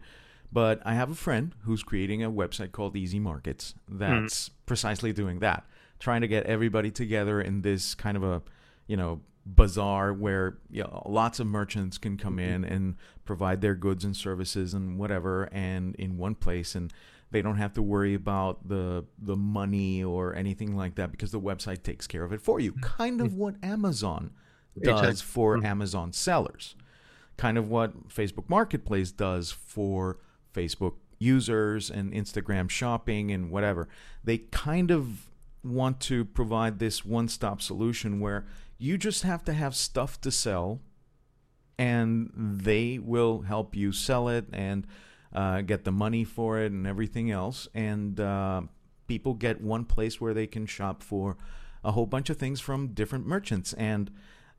But 0.52 0.80
I 0.84 0.94
have 0.94 1.10
a 1.10 1.14
friend 1.14 1.54
who's 1.64 1.82
creating 1.82 2.22
a 2.22 2.30
website 2.30 2.72
called 2.72 2.96
Easy 2.96 3.18
Markets 3.18 3.74
that's 3.88 4.48
mm. 4.48 4.52
precisely 4.64 5.12
doing 5.12 5.40
that, 5.40 5.64
trying 5.98 6.20
to 6.20 6.28
get 6.28 6.46
everybody 6.46 6.90
together 6.90 7.40
in 7.40 7.62
this 7.62 7.94
kind 7.94 8.16
of 8.16 8.22
a, 8.22 8.42
you 8.86 8.96
know, 8.96 9.20
bazaar 9.46 10.12
where 10.12 10.58
you 10.70 10.82
know, 10.82 11.02
lots 11.06 11.38
of 11.38 11.46
merchants 11.46 11.98
can 11.98 12.16
come 12.16 12.38
in 12.38 12.64
and 12.64 12.96
provide 13.24 13.60
their 13.60 13.74
goods 13.74 14.04
and 14.04 14.16
services 14.16 14.74
and 14.74 14.98
whatever 14.98 15.48
and 15.52 15.94
in 15.96 16.16
one 16.16 16.34
place 16.34 16.74
and 16.74 16.92
they 17.30 17.42
don't 17.42 17.56
have 17.56 17.72
to 17.72 17.82
worry 17.82 18.14
about 18.14 18.66
the 18.68 19.04
the 19.18 19.36
money 19.36 20.02
or 20.02 20.34
anything 20.34 20.76
like 20.76 20.96
that 20.96 21.12
because 21.12 21.30
the 21.30 21.40
website 21.40 21.84
takes 21.84 22.08
care 22.08 22.24
of 22.24 22.32
it 22.32 22.42
for 22.42 22.58
you 22.58 22.72
kind 22.72 23.20
of 23.20 23.34
what 23.34 23.54
Amazon 23.62 24.32
does 24.82 25.20
for 25.20 25.56
mm-hmm. 25.56 25.66
Amazon 25.66 26.12
sellers 26.12 26.74
kind 27.36 27.58
of 27.58 27.68
what 27.68 28.08
Facebook 28.08 28.48
Marketplace 28.48 29.10
does 29.10 29.52
for 29.52 30.18
Facebook 30.54 30.94
users 31.18 31.90
and 31.90 32.12
Instagram 32.12 32.68
shopping 32.70 33.30
and 33.30 33.50
whatever 33.50 33.88
they 34.24 34.38
kind 34.38 34.90
of 34.90 35.28
want 35.62 36.00
to 36.00 36.24
provide 36.24 36.78
this 36.78 37.04
one-stop 37.04 37.60
solution 37.60 38.20
where 38.20 38.46
you 38.78 38.98
just 38.98 39.22
have 39.22 39.44
to 39.44 39.52
have 39.52 39.74
stuff 39.74 40.20
to 40.20 40.30
sell, 40.30 40.80
and 41.78 42.30
they 42.36 42.98
will 42.98 43.42
help 43.42 43.74
you 43.74 43.92
sell 43.92 44.28
it 44.28 44.46
and 44.52 44.86
uh, 45.32 45.60
get 45.62 45.84
the 45.84 45.92
money 45.92 46.24
for 46.24 46.60
it 46.60 46.72
and 46.72 46.86
everything 46.86 47.30
else. 47.30 47.68
And 47.74 48.20
uh, 48.20 48.62
people 49.06 49.34
get 49.34 49.60
one 49.60 49.84
place 49.84 50.20
where 50.20 50.34
they 50.34 50.46
can 50.46 50.66
shop 50.66 51.02
for 51.02 51.36
a 51.82 51.92
whole 51.92 52.06
bunch 52.06 52.30
of 52.30 52.36
things 52.36 52.60
from 52.60 52.88
different 52.88 53.26
merchants 53.26 53.72
and 53.74 54.10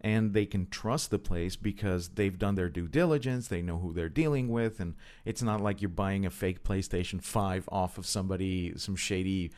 and 0.02 0.34
they 0.34 0.46
can 0.46 0.68
trust 0.70 1.10
the 1.10 1.20
place 1.20 1.56
because 1.56 2.10
they've 2.10 2.38
done 2.38 2.56
their 2.56 2.70
due 2.70 2.88
diligence 2.88 3.48
they 3.48 3.62
know 3.62 3.80
who 3.80 3.94
they're 3.94 4.10
dealing 4.10 4.48
with 4.50 4.80
and 4.80 4.94
it's 5.26 5.42
not 5.42 5.60
like 5.62 5.82
you're 5.82 5.90
buying 5.90 6.26
a 6.26 6.30
fake 6.30 6.64
playstation 6.64 7.22
5 7.22 7.68
off 7.72 7.98
of 7.98 8.06
somebody 8.06 8.74
some 8.78 8.96
shady 8.96 9.52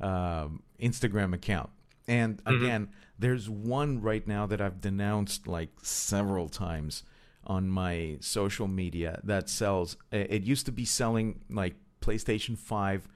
uh, 0.00 0.48
instagram 0.80 1.34
account 1.34 1.70
and 2.06 2.42
mm-hmm. 2.44 2.64
again 2.64 2.86
mm-hmm 2.86 3.06
there's 3.18 3.48
one 3.48 4.00
right 4.00 4.26
now 4.26 4.46
that 4.46 4.60
I've 4.60 4.80
denounced 4.80 5.46
like 5.46 5.70
several 5.82 6.48
times 6.48 7.02
on 7.44 7.68
my 7.68 8.18
social 8.20 8.68
media 8.68 9.20
that 9.24 9.48
sells. 9.48 9.96
It 10.12 10.42
used 10.42 10.66
to 10.66 10.72
be 10.72 10.84
selling 10.84 11.40
like 11.48 11.76
PlayStation 12.00 12.58
5 12.58 13.08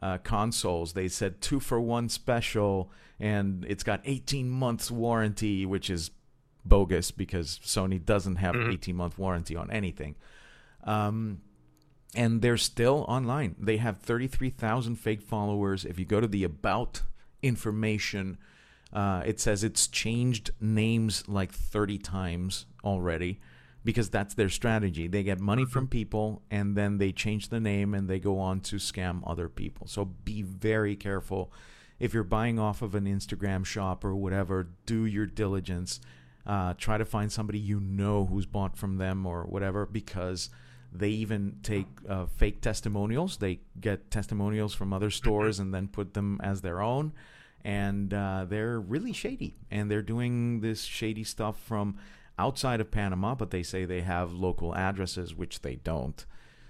uh, 0.00 0.18
consoles. 0.18 0.94
They 0.94 1.08
said 1.08 1.40
two 1.40 1.60
for 1.60 1.80
one 1.80 2.08
special, 2.08 2.90
and 3.20 3.64
it's 3.68 3.82
got 3.82 4.00
18 4.04 4.48
months 4.48 4.90
warranty, 4.90 5.66
which 5.66 5.90
is 5.90 6.10
bogus 6.64 7.10
because 7.10 7.58
Sony 7.64 8.04
doesn't 8.04 8.36
have 8.36 8.54
mm-hmm. 8.54 8.72
18 8.72 8.96
month 8.96 9.18
warranty 9.18 9.56
on 9.56 9.70
anything. 9.70 10.16
Um, 10.84 11.40
and 12.14 12.42
they're 12.42 12.58
still 12.58 13.04
online. 13.08 13.56
They 13.58 13.78
have 13.78 13.98
33,000 13.98 14.96
fake 14.96 15.22
followers. 15.22 15.84
If 15.84 15.98
you 15.98 16.04
go 16.04 16.20
to 16.20 16.26
the 16.26 16.44
about 16.44 17.02
information 17.42 18.38
uh, 18.92 19.22
it 19.24 19.40
says 19.40 19.64
it's 19.64 19.86
changed 19.86 20.50
names 20.60 21.26
like 21.26 21.50
30 21.50 21.98
times 21.98 22.66
already 22.84 23.40
because 23.84 24.10
that's 24.10 24.34
their 24.34 24.50
strategy. 24.50 25.08
They 25.08 25.22
get 25.22 25.40
money 25.40 25.64
from 25.64 25.84
mm-hmm. 25.84 25.90
people 25.90 26.42
and 26.50 26.76
then 26.76 26.98
they 26.98 27.10
change 27.10 27.48
the 27.48 27.60
name 27.60 27.94
and 27.94 28.08
they 28.08 28.20
go 28.20 28.38
on 28.38 28.60
to 28.60 28.76
scam 28.76 29.22
other 29.26 29.48
people. 29.48 29.86
So 29.86 30.04
be 30.04 30.42
very 30.42 30.94
careful. 30.94 31.52
If 31.98 32.12
you're 32.12 32.22
buying 32.22 32.58
off 32.58 32.82
of 32.82 32.94
an 32.94 33.06
Instagram 33.06 33.64
shop 33.64 34.04
or 34.04 34.14
whatever, 34.14 34.68
do 34.86 35.06
your 35.06 35.26
diligence. 35.26 36.00
Uh, 36.44 36.74
try 36.76 36.98
to 36.98 37.04
find 37.04 37.30
somebody 37.30 37.58
you 37.58 37.78
know 37.78 38.26
who's 38.26 38.46
bought 38.46 38.76
from 38.76 38.98
them 38.98 39.26
or 39.26 39.44
whatever 39.44 39.86
because 39.86 40.50
they 40.92 41.10
even 41.10 41.56
take 41.62 41.86
uh, 42.08 42.26
fake 42.26 42.60
testimonials. 42.60 43.36
They 43.36 43.60
get 43.80 44.10
testimonials 44.10 44.74
from 44.74 44.92
other 44.92 45.06
mm-hmm. 45.06 45.12
stores 45.12 45.58
and 45.58 45.72
then 45.72 45.88
put 45.88 46.14
them 46.14 46.40
as 46.42 46.60
their 46.60 46.80
own 46.80 47.12
and 47.64 48.12
uh, 48.12 48.46
they're 48.48 48.80
really 48.80 49.12
shady. 49.12 49.56
And 49.70 49.90
they're 49.90 50.02
doing 50.02 50.60
this 50.60 50.82
shady 50.82 51.24
stuff 51.24 51.58
from 51.58 51.96
outside 52.38 52.80
of 52.80 52.90
Panama, 52.90 53.34
but 53.34 53.50
they 53.50 53.62
say 53.62 53.84
they 53.84 54.00
have 54.00 54.32
local 54.32 54.74
addresses, 54.74 55.34
which 55.34 55.62
they 55.62 55.76
don't. 55.76 56.24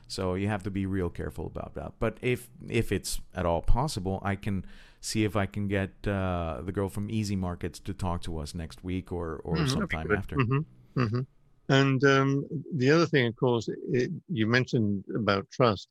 So 0.07 0.35
you 0.35 0.49
have 0.49 0.63
to 0.65 0.71
be 0.71 0.85
real 0.85 1.09
careful 1.09 1.47
about 1.47 1.75
that. 1.75 1.93
But 1.99 2.19
if 2.21 2.51
if 2.69 2.93
it's 2.93 3.21
at 3.35 3.47
all 3.47 3.63
possible, 3.63 4.21
I 4.23 4.37
can 4.37 4.67
see 5.03 5.25
if 5.25 5.35
I 5.37 5.47
can 5.47 5.69
get 5.69 5.91
uh, 6.07 6.63
the 6.65 6.73
girl 6.73 6.89
from 6.89 7.11
Easy 7.11 7.37
Markets 7.37 7.81
to 7.81 7.93
talk 7.93 8.23
to 8.23 8.39
us 8.39 8.55
next 8.55 8.83
week 8.83 9.13
or 9.13 9.43
or 9.45 9.57
mm, 9.57 9.69
sometime 9.69 10.11
after. 10.13 10.37
Mm-hmm. 10.37 11.01
Mm-hmm. 11.03 11.21
And 11.69 12.05
um, 12.05 12.47
the 12.75 12.91
other 12.91 13.07
thing, 13.07 13.27
of 13.27 13.37
course, 13.37 13.69
it, 13.91 14.11
you 14.29 14.47
mentioned 14.47 15.05
about 15.15 15.51
trust. 15.51 15.89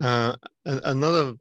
Uh, 0.00 0.36
another 0.64 1.34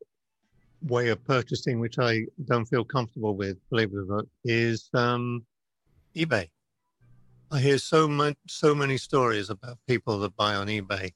way 0.82 1.10
of 1.10 1.24
purchasing, 1.26 1.80
which 1.80 2.00
I 2.00 2.26
don't 2.46 2.66
feel 2.66 2.84
comfortable 2.84 3.36
with, 3.36 3.58
believe 3.70 3.92
it 3.94 3.98
or 3.98 4.06
not, 4.06 4.26
is 4.44 4.90
um, 4.94 5.46
eBay. 6.16 6.50
I 7.52 7.60
hear 7.60 7.80
so 7.80 8.08
much, 8.08 8.38
so 8.48 8.74
many 8.76 8.98
stories 8.98 9.50
about 9.50 9.78
people 9.88 10.20
that 10.20 10.36
buy 10.36 10.56
on 10.56 10.68
eBay, 10.68 11.12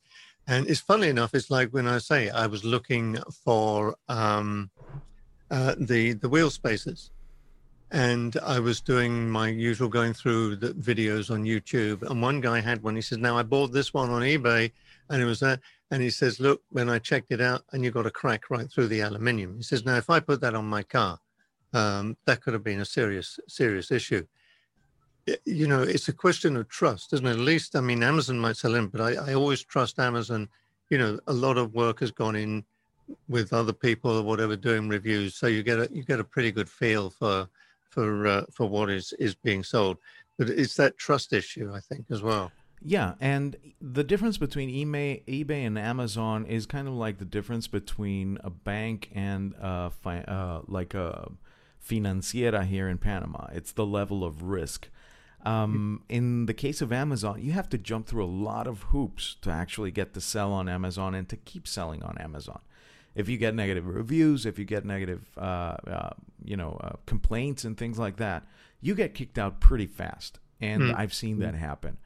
and 0.48 0.68
it's 0.68 0.80
funny 0.80 1.08
enough. 1.08 1.34
It's 1.34 1.52
like 1.52 1.70
when 1.70 1.88
I 1.88 2.00
say 2.00 2.30
I 2.30 2.48
was 2.48 2.66
looking 2.66 3.18
for 3.46 3.96
um, 4.10 4.72
uh, 5.54 5.76
the 5.78 6.14
the 6.14 6.28
wheel 6.28 6.50
spacers, 6.50 7.12
and 7.92 8.36
I 8.44 8.60
was 8.60 8.82
doing 8.82 9.30
my 9.30 9.48
usual 9.48 9.88
going 9.88 10.14
through 10.14 10.58
the 10.58 10.74
videos 10.74 11.30
on 11.30 11.44
YouTube, 11.44 12.02
and 12.10 12.22
one 12.22 12.42
guy 12.42 12.60
had 12.60 12.82
one. 12.82 12.96
He 12.96 13.02
says, 13.02 13.20
"Now 13.20 13.38
I 13.38 13.44
bought 13.44 13.72
this 13.72 13.94
one 13.94 14.10
on 14.10 14.24
eBay, 14.24 14.72
and 15.10 15.22
it 15.22 15.26
was 15.26 15.40
that." 15.42 15.60
And 15.94 16.02
he 16.02 16.10
says, 16.10 16.40
Look, 16.40 16.64
when 16.72 16.90
I 16.90 16.98
checked 16.98 17.32
it 17.32 17.40
out, 17.40 17.66
and 17.72 17.84
you 17.84 17.92
got 17.92 18.08
a 18.08 18.12
crack 18.12 18.50
right 18.50 18.68
through 18.68 18.88
the 18.88 19.02
aluminium. 19.02 19.58
He 19.58 19.62
says, 19.62 19.86
Now, 19.86 19.96
if 19.96 20.10
I 20.10 20.20
put 20.20 20.42
that 20.42 20.56
on 20.56 20.66
my 20.66 20.82
car, 20.82 21.20
um, 21.72 22.18
that 22.26 22.42
could 22.42 22.54
have 22.54 22.64
been 22.64 22.80
a 22.80 22.86
serious, 22.86 23.40
serious 23.48 23.92
issue. 23.92 24.26
You 25.46 25.68
know, 25.68 25.84
it's 25.84 26.08
a 26.08 26.14
question 26.14 26.58
of 26.58 26.68
trust, 26.68 27.14
isn't 27.14 27.28
it? 27.28 27.34
At 27.34 27.38
least, 27.38 27.76
I 27.76 27.82
mean, 27.82 28.02
Amazon 28.02 28.40
might 28.40 28.58
sell 28.58 28.74
in, 28.74 28.88
but 28.88 29.02
I, 29.02 29.14
I 29.14 29.34
always 29.36 29.64
trust 29.64 30.00
Amazon. 30.00 30.50
You 30.90 30.98
know, 30.98 31.20
a 31.28 31.34
lot 31.34 31.60
of 31.60 31.76
work 31.76 32.00
has 32.00 32.10
gone 32.10 32.36
in 32.36 32.66
with 33.28 33.54
other 33.54 33.74
people 33.74 34.12
or 34.18 34.24
whatever 34.24 34.56
doing 34.56 34.88
reviews, 34.88 35.36
so 35.36 35.48
you 35.48 35.64
get 35.64 35.80
a 35.80 35.90
you 35.92 36.04
get 36.04 36.20
a 36.20 36.24
pretty 36.24 36.52
good 36.52 36.70
feel 36.70 37.10
for 37.10 37.48
for 37.90 38.28
uh, 38.28 38.44
for 38.52 38.68
what 38.68 38.90
is 38.90 39.14
is 39.20 39.36
being 39.36 39.64
sold. 39.64 39.98
But 40.38 40.50
it's 40.50 40.76
that 40.76 40.98
trust 40.98 41.32
issue, 41.34 41.72
I 41.74 41.80
think, 41.80 42.06
as 42.10 42.22
well. 42.22 42.52
Yeah, 42.86 43.14
and 43.22 43.56
the 43.80 44.04
difference 44.04 44.38
between 44.38 44.70
eBay, 44.70 45.24
eBay 45.26 45.66
and 45.66 45.80
Amazon 45.80 46.46
is 46.46 46.66
kind 46.66 46.88
of 46.88 46.96
like 46.96 47.18
the 47.18 47.26
difference 47.26 47.68
between 47.68 48.38
a 48.44 48.50
bank 48.50 49.10
and 49.14 49.54
a 49.62 49.90
fi- 49.90 50.24
uh, 50.24 50.62
like 50.68 50.94
a 50.94 51.32
financiera 51.88 52.66
here 52.66 52.90
in 52.90 52.98
Panama. 52.98 53.48
It's 53.54 53.72
the 53.72 53.86
level 53.86 54.26
of 54.26 54.44
risk. 54.44 54.90
Um, 55.46 56.04
in 56.08 56.46
the 56.46 56.54
case 56.54 56.82
of 56.82 56.92
Amazon, 56.94 57.42
you 57.42 57.52
have 57.52 57.70
to 57.70 57.78
jump 57.78 58.08
through 58.08 58.24
a 58.24 58.28
lot 58.28 58.68
of 58.68 58.84
hoops 58.84 59.36
to 59.42 59.50
actually 59.50 59.92
get 59.92 60.14
to 60.14 60.22
sell 60.22 60.54
on 60.54 60.70
Amazon 60.70 61.16
and 61.16 61.28
to 61.30 61.38
keep 61.38 61.68
selling 61.68 62.02
on 62.04 62.18
Amazon. 62.18 62.62
If 63.16 63.30
you 63.30 63.38
get 63.38 63.56
negative 63.56 63.86
reviews, 63.88 64.46
if 64.46 64.58
you 64.58 64.66
get 64.66 64.86
negative, 64.86 65.30
uh, 65.38 65.78
uh, 65.88 66.10
you 66.44 66.58
know, 66.58 66.80
uh, 66.82 66.94
complaints 67.06 67.64
and 67.64 67.78
things 67.78 68.00
like 68.00 68.18
that, 68.18 68.46
you 68.82 68.96
get 68.96 69.14
kicked 69.14 69.38
out 69.38 69.60
pretty 69.60 69.88
fast. 69.88 70.40
And 70.60 70.84
mm. 70.84 70.98
I've 70.98 71.14
seen 71.14 71.40
that 71.40 71.56
happen. 71.56 71.98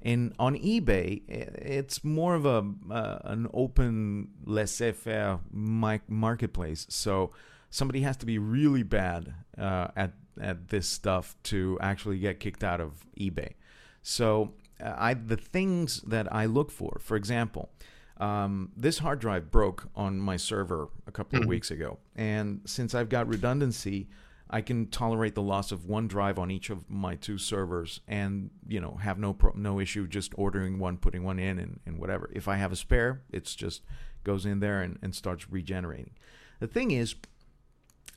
And 0.00 0.34
on 0.38 0.54
eBay, 0.54 1.22
it's 1.28 2.04
more 2.04 2.34
of 2.34 2.44
a 2.44 2.64
uh, 2.92 3.18
an 3.24 3.48
open 3.54 4.28
laissez-faire 4.44 5.40
marketplace. 5.50 6.86
So 6.90 7.32
somebody 7.70 8.02
has 8.02 8.16
to 8.18 8.26
be 8.26 8.38
really 8.38 8.82
bad 8.82 9.34
uh, 9.58 9.88
at 9.96 10.12
at 10.40 10.68
this 10.68 10.86
stuff 10.88 11.36
to 11.44 11.78
actually 11.80 12.18
get 12.18 12.38
kicked 12.38 12.62
out 12.62 12.80
of 12.80 13.06
eBay. 13.18 13.54
So 14.02 14.52
uh, 14.78 14.94
I 14.96 15.14
the 15.14 15.38
things 15.38 16.02
that 16.02 16.32
I 16.32 16.44
look 16.46 16.70
for, 16.70 16.98
for 17.00 17.16
example, 17.16 17.70
um, 18.18 18.70
this 18.76 18.98
hard 18.98 19.18
drive 19.18 19.50
broke 19.50 19.88
on 19.96 20.18
my 20.18 20.36
server 20.36 20.88
a 21.06 21.12
couple 21.12 21.36
of 21.36 21.42
mm-hmm. 21.42 21.50
weeks 21.50 21.70
ago, 21.70 21.98
and 22.14 22.60
since 22.64 22.94
I've 22.94 23.08
got 23.08 23.26
redundancy, 23.28 24.08
I 24.50 24.60
can 24.60 24.86
tolerate 24.86 25.34
the 25.34 25.42
loss 25.42 25.72
of 25.72 25.86
one 25.86 26.06
drive 26.06 26.38
on 26.38 26.50
each 26.50 26.70
of 26.70 26.88
my 26.88 27.16
two 27.16 27.38
servers 27.38 28.00
and 28.06 28.50
you 28.68 28.80
know 28.80 28.98
have 29.02 29.18
no 29.18 29.32
pro- 29.32 29.54
no 29.56 29.80
issue 29.80 30.06
just 30.06 30.32
ordering 30.36 30.78
one, 30.78 30.96
putting 30.96 31.24
one 31.24 31.38
in, 31.38 31.58
and, 31.58 31.80
and 31.86 31.98
whatever. 31.98 32.30
If 32.32 32.46
I 32.46 32.56
have 32.56 32.70
a 32.70 32.76
spare, 32.76 33.22
it's 33.32 33.54
just 33.54 33.82
goes 34.22 34.46
in 34.46 34.60
there 34.60 34.80
and, 34.82 34.98
and 35.02 35.14
starts 35.14 35.50
regenerating. 35.50 36.12
The 36.60 36.66
thing 36.66 36.92
is, 36.92 37.14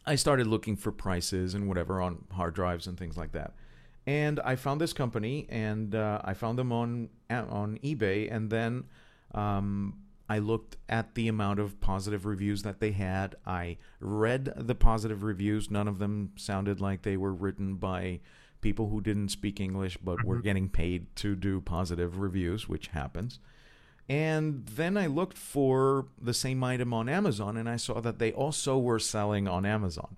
I 0.06 0.16
started 0.16 0.48
looking 0.48 0.76
for 0.76 0.92
prices 0.92 1.54
and 1.54 1.68
whatever 1.68 2.02
on 2.02 2.26
hard 2.32 2.54
drives 2.54 2.88
and 2.88 2.98
things 2.98 3.18
like 3.18 3.32
that. 3.34 3.54
And 4.06 4.40
I 4.40 4.56
found 4.56 4.80
this 4.80 4.94
company, 4.94 5.48
and 5.50 5.94
uh, 5.94 6.22
I 6.24 6.34
found 6.34 6.60
them 6.60 6.72
on 6.72 7.10
on 7.30 7.80
eBay, 7.84 8.34
and 8.34 8.50
then 8.50 8.86
um, 9.34 9.94
I 10.30 10.40
looked 10.40 10.78
at 10.90 11.16
the 11.16 11.28
amount 11.28 11.60
of 11.60 11.80
positive 11.80 12.26
reviews 12.26 12.63
that 12.63 12.80
they 12.80 12.92
had. 12.92 13.36
I 13.46 13.78
read 14.00 14.52
the 14.56 14.76
positive 14.76 15.24
reviews. 15.24 15.72
None 15.72 15.88
of 15.88 16.00
them 16.00 16.32
sounded 16.36 16.82
like 16.82 17.02
they 17.02 17.18
were 17.18 17.34
written 17.34 17.76
by 17.76 18.20
people 18.60 18.90
who 18.90 19.00
didn't 19.00 19.30
speak 19.30 19.60
English 19.60 19.98
but 19.98 20.18
mm-hmm. 20.18 20.28
were 20.28 20.42
getting 20.42 20.68
paid 20.68 21.16
to 21.18 21.36
do 21.36 21.62
positive 21.62 22.20
reviews, 22.20 22.68
which 22.68 22.88
happens. 22.88 23.40
And 24.10 24.66
then 24.66 24.98
I 24.98 25.08
looked 25.08 25.38
for 25.38 26.08
the 26.22 26.34
same 26.34 26.63
item 26.63 26.94
on 26.94 27.10
Amazon 27.10 27.58
and 27.58 27.70
I 27.70 27.76
saw 27.76 28.00
that 28.02 28.20
they 28.20 28.32
also 28.32 28.78
were 28.78 29.00
selling 29.00 29.48
on 29.48 29.66
Amazon. 29.66 30.16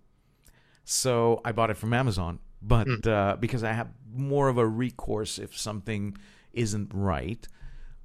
So 0.84 1.42
I 1.44 1.52
bought 1.52 1.70
it 1.70 1.78
from 1.78 1.94
Amazon, 1.94 2.40
but 2.62 2.88
mm. 2.88 3.08
uh, 3.08 3.36
because 3.36 3.64
I 3.64 3.74
have 3.74 3.90
more 4.12 4.48
of 4.48 4.58
a 4.58 4.66
recourse 4.66 5.38
if 5.38 5.58
something 5.58 6.18
isn't 6.54 6.92
right. 6.94 7.48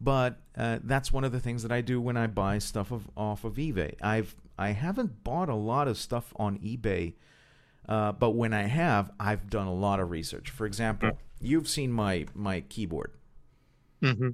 But 0.04 0.38
uh, 0.56 0.80
that's 0.84 1.12
one 1.12 1.24
of 1.24 1.32
the 1.32 1.40
things 1.40 1.62
that 1.62 1.72
I 1.72 1.80
do 1.80 1.98
when 1.98 2.18
I 2.18 2.26
buy 2.26 2.58
stuff 2.58 2.92
of, 2.92 3.08
off 3.16 3.44
of 3.44 3.54
eBay. 3.54 3.94
I've 4.02 4.36
I 4.58 4.70
haven't 4.70 5.24
bought 5.24 5.48
a 5.48 5.54
lot 5.54 5.88
of 5.88 5.96
stuff 5.96 6.32
on 6.36 6.58
eBay, 6.58 7.14
uh, 7.88 8.12
but 8.12 8.32
when 8.32 8.52
I 8.52 8.64
have, 8.64 9.10
I've 9.18 9.48
done 9.48 9.66
a 9.66 9.74
lot 9.74 10.00
of 10.00 10.10
research. 10.10 10.50
For 10.50 10.66
example, 10.66 11.08
mm. 11.10 11.16
you've 11.40 11.68
seen 11.68 11.90
my 11.90 12.26
my 12.34 12.60
keyboard. 12.60 13.12
Mm-hmm. 14.02 14.30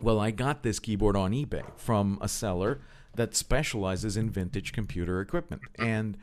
Well, 0.00 0.18
I 0.18 0.32
got 0.32 0.64
this 0.64 0.80
keyboard 0.80 1.16
on 1.16 1.30
eBay 1.32 1.64
from 1.76 2.18
a 2.20 2.28
seller 2.28 2.80
that 3.14 3.36
specializes 3.36 4.16
in 4.16 4.28
vintage 4.28 4.72
computer 4.72 5.20
equipment, 5.20 5.62
and 5.78 6.18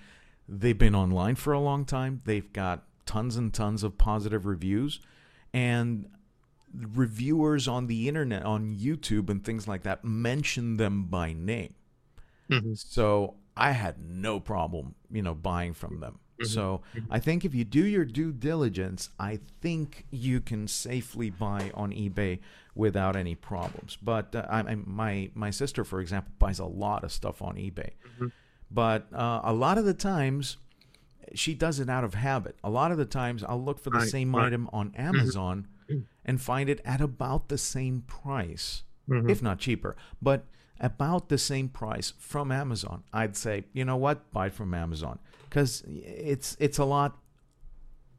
they've 0.47 0.77
been 0.77 0.95
online 0.95 1.35
for 1.35 1.53
a 1.53 1.59
long 1.59 1.85
time. 1.85 2.21
They've 2.25 2.51
got 2.51 2.83
tons 3.05 3.37
and 3.37 3.53
tons 3.53 3.83
of 3.83 3.97
positive 3.97 4.45
reviews, 4.45 4.99
and 5.53 6.09
reviewers 6.93 7.67
on 7.67 7.87
the 7.87 8.07
internet, 8.07 8.43
on 8.43 8.75
YouTube, 8.75 9.29
and 9.29 9.43
things 9.43 9.67
like 9.67 9.83
that 9.83 10.03
mention 10.03 10.77
them 10.77 11.05
by 11.05 11.33
name. 11.33 11.73
Mm-hmm. 12.49 12.73
So 12.75 13.35
I 13.55 13.71
had 13.71 13.99
no 13.99 14.39
problem, 14.39 14.95
you 15.11 15.21
know, 15.21 15.33
buying 15.33 15.73
from 15.73 15.99
them. 15.99 16.19
Mm-hmm. 16.39 16.45
So 16.45 16.81
mm-hmm. 16.95 17.11
I 17.11 17.19
think 17.19 17.45
if 17.45 17.55
you 17.55 17.63
do 17.63 17.83
your 17.83 18.05
due 18.05 18.31
diligence, 18.31 19.09
I 19.19 19.39
think 19.61 20.05
you 20.11 20.39
can 20.39 20.67
safely 20.67 21.29
buy 21.29 21.71
on 21.73 21.91
eBay 21.91 22.39
without 22.75 23.15
any 23.15 23.33
problems. 23.33 23.97
But 24.01 24.35
uh, 24.35 24.45
I, 24.47 24.59
I, 24.59 24.75
my 24.75 25.31
my 25.33 25.49
sister, 25.49 25.83
for 25.83 25.99
example, 25.99 26.31
buys 26.37 26.59
a 26.59 26.65
lot 26.65 27.03
of 27.03 27.11
stuff 27.11 27.41
on 27.41 27.55
eBay. 27.55 27.91
Mm-hmm. 28.05 28.27
But 28.69 29.07
uh, 29.13 29.41
a 29.43 29.53
lot 29.53 29.77
of 29.77 29.85
the 29.85 29.93
times, 29.93 30.57
she 31.33 31.53
does 31.55 31.79
it 31.79 31.89
out 31.89 32.03
of 32.03 32.13
habit. 32.13 32.57
A 32.63 32.69
lot 32.69 32.91
of 32.91 32.97
the 32.97 33.05
times, 33.05 33.43
I'll 33.43 33.63
look 33.63 33.79
for 33.79 33.89
the 33.89 33.99
right, 33.99 34.07
same 34.07 34.35
right. 34.35 34.47
item 34.47 34.69
on 34.71 34.91
mm-hmm. 34.91 35.01
Amazon 35.01 35.67
and 36.25 36.41
find 36.41 36.69
it 36.69 36.81
at 36.85 37.01
about 37.01 37.49
the 37.49 37.57
same 37.57 38.01
price, 38.01 38.83
mm-hmm. 39.09 39.29
if 39.29 39.41
not 39.41 39.59
cheaper. 39.59 39.95
But 40.21 40.45
about 40.79 41.29
the 41.29 41.37
same 41.37 41.69
price 41.69 42.13
from 42.19 42.51
Amazon. 42.51 43.03
I'd 43.11 43.35
say, 43.35 43.65
you 43.73 43.85
know 43.85 43.97
what, 43.97 44.31
buy 44.31 44.49
from 44.49 44.73
Amazon 44.73 45.19
because 45.49 45.83
it's 45.87 46.55
it's 46.59 46.77
a 46.77 46.85
lot 46.85 47.17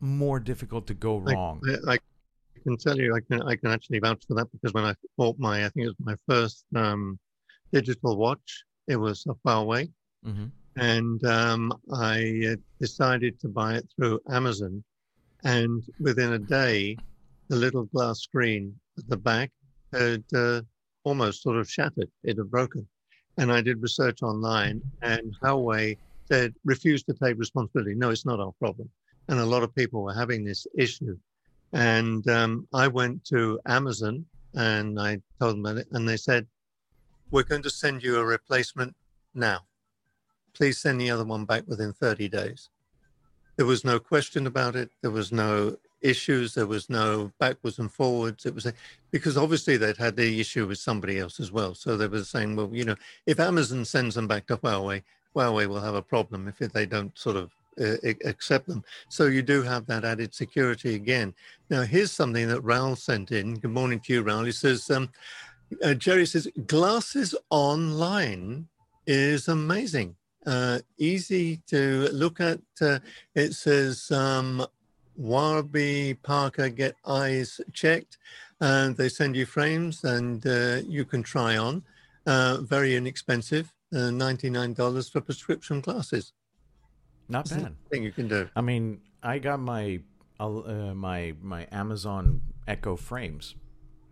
more 0.01 0.41
difficult 0.41 0.87
to 0.89 0.95
go 0.95 1.19
wrong. 1.19 1.61
I, 1.87 1.95
I, 1.95 1.99
can 2.65 2.77
tell 2.77 2.99
you, 2.99 3.15
I 3.15 3.21
can 3.21 3.43
I 3.43 3.57
can 3.57 3.71
actually 3.71 4.01
vouch 4.01 4.25
for 4.27 4.35
that 4.35 4.51
because 4.53 4.73
when 4.75 4.85
I 4.85 4.95
bought 5.17 5.39
my, 5.39 5.65
I 5.65 5.69
think 5.69 5.87
it 5.87 5.95
was 5.97 5.97
my 6.01 6.17
first 6.29 6.65
um, 6.75 7.19
digital 7.73 8.17
watch, 8.17 8.65
it 8.89 8.97
was 8.97 9.25
a 9.29 9.35
Huawei, 9.47 9.91
mm-hmm. 10.27 10.47
and 10.77 11.25
um, 11.25 11.73
I 11.95 12.57
decided 12.81 13.39
to 13.41 13.49
buy 13.49 13.75
it 13.75 13.89
through 13.97 14.21
Amazon, 14.31 14.83
and 15.45 15.83
within 16.01 16.33
a 16.33 16.39
day, 16.39 16.97
the 17.49 17.57
little 17.57 17.85
glass 17.85 18.21
screen 18.21 18.75
at 18.99 19.09
the 19.09 19.17
back 19.17 19.51
had 19.93 20.25
uh, 20.35 20.61
almost 21.05 21.43
sort 21.43 21.57
of 21.57 21.71
shattered. 21.71 22.11
It 22.23 22.37
had 22.37 22.51
broken. 22.51 22.87
And 23.39 23.53
I 23.53 23.61
did 23.61 23.81
research 23.81 24.23
online, 24.23 24.83
and 25.03 25.35
Huawei 25.43 25.97
said, 26.27 26.55
refused 26.65 27.07
to 27.07 27.15
take 27.15 27.39
responsibility. 27.39 27.95
No, 27.95 28.11
it's 28.11 28.27
not 28.27 28.41
our 28.41 28.53
problem. 28.59 28.91
And 29.29 29.39
a 29.39 29.47
lot 29.47 29.63
of 29.63 29.75
people 29.75 30.03
were 30.03 30.15
having 30.15 30.45
this 30.45 30.67
issue. 30.77 31.17
And 31.73 32.29
um, 32.29 32.67
I 32.75 32.89
went 32.89 33.25
to 33.27 33.61
Amazon 33.67 34.25
and 34.55 34.99
I 34.99 35.21
told 35.39 35.57
them 35.57 35.67
about 35.67 35.79
it, 35.79 35.89
and 35.93 36.09
they 36.09 36.17
said, 36.17 36.47
We're 37.31 37.43
going 37.43 37.63
to 37.63 37.71
send 37.71 38.03
you 38.03 38.17
a 38.17 38.25
replacement 38.25 38.97
now. 39.35 39.61
Please 40.55 40.79
send 40.79 41.01
the 41.01 41.11
other 41.11 41.25
one 41.25 41.45
back 41.45 41.65
within 41.67 41.93
30 41.93 42.29
days. 42.29 42.71
There 43.57 43.67
was 43.67 43.85
no 43.85 43.99
question 43.99 44.47
about 44.47 44.75
it. 44.75 44.91
There 45.03 45.11
was 45.11 45.31
no 45.31 45.77
issues. 46.01 46.55
There 46.55 46.67
was 46.67 46.89
no 46.89 47.33
backwards 47.39 47.79
and 47.79 47.91
forwards. 47.91 48.47
It 48.47 48.55
was 48.55 48.67
a, 48.67 48.73
because 49.11 49.37
obviously 49.37 49.77
they'd 49.77 49.97
had 49.97 50.17
the 50.17 50.41
issue 50.41 50.67
with 50.67 50.79
somebody 50.79 51.19
else 51.19 51.41
as 51.41 51.53
well. 51.53 51.75
So 51.75 51.97
they 51.97 52.07
were 52.07 52.25
saying, 52.25 52.57
well, 52.57 52.71
you 52.73 52.85
know, 52.85 52.97
if 53.27 53.41
Amazon 53.41 53.85
sends 53.85 54.15
them 54.15 54.29
back 54.29 54.47
to 54.47 54.57
Huawei, 54.57 55.03
Huawei 55.35 55.67
will 55.67 55.81
have 55.81 55.95
a 55.95 56.03
problem 56.03 56.49
if 56.49 56.73
they 56.73 56.87
don't 56.87 57.17
sort 57.19 57.37
of 57.37 57.51
uh, 57.81 57.97
accept 58.25 58.67
them. 58.67 58.83
So 59.09 59.27
you 59.27 59.43
do 59.43 59.63
have 59.63 59.87
that 59.87 60.05
added 60.05 60.35
security 60.35 60.95
again. 60.95 61.35
Now, 61.71 61.83
here's 61.83 62.13
something 62.13 62.49
that 62.49 62.63
Raul 62.63 62.97
sent 62.97 63.31
in. 63.31 63.55
Good 63.55 63.71
morning 63.71 64.01
to 64.01 64.13
you, 64.13 64.25
Raul. 64.25 64.47
He 64.47 64.53
says, 64.53 64.91
um, 64.91 65.11
uh, 65.85 65.95
Gerry 65.95 66.27
says, 66.27 66.49
glasses 66.67 67.35
online 67.51 68.67
is 69.07 69.49
amazing. 69.49 70.17
Uh, 70.47 70.79
easy 70.99 71.61
to 71.67 72.09
look 72.13 72.41
at. 72.41 72.61
Uh, 72.81 72.99
it 73.35 73.53
says 73.55 74.11
um, 74.11 74.67
Warby 75.19 76.15
Parker 76.23 76.69
get 76.69 76.95
eyes 77.05 77.61
checked, 77.73 78.19
and 78.61 78.97
they 78.97 79.09
send 79.09 79.37
you 79.37 79.45
frames, 79.45 80.05
and 80.05 80.47
uh, 80.47 80.81
you 80.87 81.05
can 81.05 81.23
try 81.23 81.57
on. 81.59 81.83
Uh, 82.25 82.59
very 82.63 82.95
inexpensive, 82.95 83.75
uh, 83.95 84.11
ninety 84.11 84.49
nine 84.49 84.75
dollars 84.75 85.09
for 85.09 85.21
prescription 85.21 85.81
glasses. 85.81 86.33
Not 87.29 87.47
That's 87.47 87.63
bad. 87.63 87.77
Thing 87.91 88.03
you 88.05 88.13
can 88.13 88.29
do. 88.29 88.49
I 88.55 88.61
mean, 88.61 89.01
I 89.23 89.39
got 89.39 89.61
my 89.61 90.01
uh, 90.39 90.95
my 90.95 91.35
my 91.43 91.67
Amazon 91.73 92.41
Echo 92.67 92.97
frames. 92.97 93.57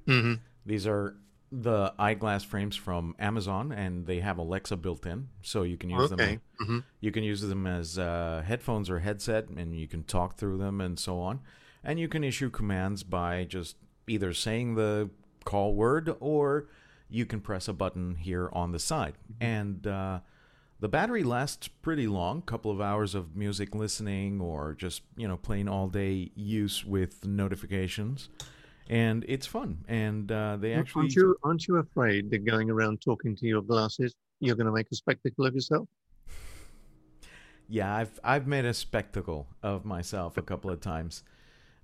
Mm-hmm. 0.06 0.34
These 0.64 0.86
are 0.86 1.16
the 1.52 1.92
eyeglass 1.98 2.44
frames 2.44 2.76
from 2.76 3.14
Amazon, 3.18 3.72
and 3.72 4.06
they 4.06 4.20
have 4.20 4.38
Alexa 4.38 4.76
built 4.76 5.06
in, 5.06 5.28
so 5.42 5.62
you 5.62 5.76
can 5.76 5.90
use 5.90 6.12
okay. 6.12 6.24
them. 6.24 6.40
Mm-hmm. 6.62 6.78
You 7.00 7.12
can 7.12 7.22
use 7.22 7.40
them 7.40 7.66
as 7.66 7.98
uh, 7.98 8.42
headphones 8.44 8.90
or 8.90 8.98
headset, 8.98 9.48
and 9.48 9.74
you 9.74 9.86
can 9.86 10.02
talk 10.04 10.36
through 10.36 10.58
them 10.58 10.80
and 10.80 10.98
so 10.98 11.20
on. 11.20 11.40
And 11.84 12.00
you 12.00 12.08
can 12.08 12.24
issue 12.24 12.50
commands 12.50 13.04
by 13.04 13.44
just 13.44 13.76
either 14.08 14.32
saying 14.32 14.74
the 14.74 15.10
call 15.44 15.74
word 15.74 16.16
or 16.18 16.66
you 17.08 17.24
can 17.24 17.40
press 17.40 17.68
a 17.68 17.72
button 17.72 18.16
here 18.16 18.50
on 18.52 18.72
the 18.72 18.80
side. 18.80 19.14
Mm-hmm. 19.14 19.44
And 19.44 19.86
uh, 19.86 20.20
the 20.80 20.88
battery 20.88 21.22
lasts 21.22 21.68
pretty 21.68 22.08
long, 22.08 22.42
couple 22.42 22.72
of 22.72 22.80
hours 22.80 23.14
of 23.14 23.36
music 23.36 23.74
listening 23.74 24.40
or 24.40 24.74
just 24.74 25.02
you 25.16 25.28
know 25.28 25.36
plain 25.36 25.68
all 25.68 25.86
day 25.86 26.32
use 26.34 26.84
with 26.84 27.24
notifications 27.24 28.28
and 28.88 29.24
it's 29.28 29.46
fun. 29.46 29.84
And 29.88 30.30
uh, 30.30 30.56
they 30.58 30.74
actually 30.74 31.02
aren't 31.02 31.16
you 31.16 31.36
aren't 31.42 31.68
you 31.68 31.76
afraid 31.76 32.30
that 32.30 32.44
going 32.44 32.70
around 32.70 33.00
talking 33.00 33.36
to 33.36 33.46
your 33.46 33.62
glasses, 33.62 34.14
you're 34.40 34.56
going 34.56 34.66
to 34.66 34.72
make 34.72 34.86
a 34.92 34.94
spectacle 34.94 35.46
of 35.46 35.54
yourself? 35.54 35.88
Yeah, 37.68 37.94
I've 37.94 38.20
I've 38.22 38.46
made 38.46 38.64
a 38.64 38.74
spectacle 38.74 39.48
of 39.62 39.84
myself 39.84 40.36
a 40.36 40.42
couple 40.42 40.70
of 40.70 40.80
times. 40.80 41.24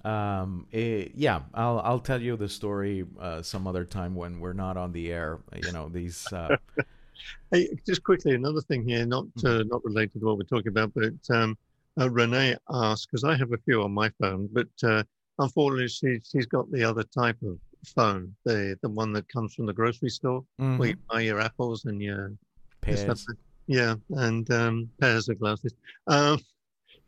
Um, 0.05 0.67
it, 0.73 0.79
eh, 0.79 1.09
yeah, 1.15 1.43
I'll 1.55 1.81
I'll 1.81 2.01
tell 2.01 2.21
you 2.21 2.37
the 2.37 2.49
story 2.49 3.05
uh, 3.21 3.43
some 3.43 3.67
other 3.67 3.85
time 3.85 4.15
when 4.15 4.41
we're 4.41 4.53
not 4.53 4.77
on 4.77 4.93
the 4.93 5.13
air. 5.13 5.41
You 5.65 5.73
know 5.73 5.89
these. 5.89 6.27
Uh... 6.33 6.57
hey, 7.51 7.69
just 7.87 8.05
quickly, 8.05 8.35
another 8.35 8.61
thing 8.61 8.87
here, 8.87 9.05
not 9.05 9.25
uh, 9.39 9.49
mm-hmm. 9.49 9.69
not 9.69 9.85
related 9.85 10.21
to 10.21 10.27
what 10.27 10.39
we're 10.39 10.45
talking 10.45 10.69
about, 10.69 10.93
but 10.95 11.35
um, 11.37 11.57
uh, 12.01 12.11
Renee 12.11 12.57
asked 12.71 13.09
because 13.11 13.25
I 13.25 13.37
have 13.37 13.53
a 13.53 13.59
few 13.59 13.83
on 13.83 13.93
my 13.93 14.11
phone, 14.21 14.49
but 14.53 14.69
uh, 14.85 15.03
unfortunately, 15.43 15.89
she, 15.89 16.21
she's 16.25 16.47
got 16.47 16.71
the 16.71 16.85
other 16.85 17.03
type 17.03 17.37
of 17.43 17.59
phone, 17.87 18.35
the 18.45 18.79
the 18.83 18.89
one 18.89 19.13
that 19.13 19.29
comes 19.29 19.55
from 19.55 19.67
the 19.67 19.73
grocery 19.73 20.11
store, 20.11 20.41
mm-hmm. 20.61 20.79
where 20.79 20.89
you 20.91 20.97
buy 21.11 21.21
your 21.21 21.41
apples 21.41 21.85
and 21.85 22.01
your 22.01 22.33
pears. 22.81 23.27
Yeah, 23.67 23.95
and 24.11 24.51
um, 24.51 24.91
pairs 25.01 25.29
of 25.29 25.39
glasses. 25.39 25.73
Um, 26.09 26.41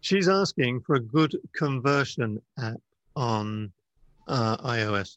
she's 0.00 0.28
asking 0.28 0.80
for 0.80 0.96
a 0.96 1.00
good 1.00 1.36
conversion 1.54 2.40
app 2.58 2.80
on 3.16 3.72
uh, 4.28 4.56
iOS. 4.58 5.16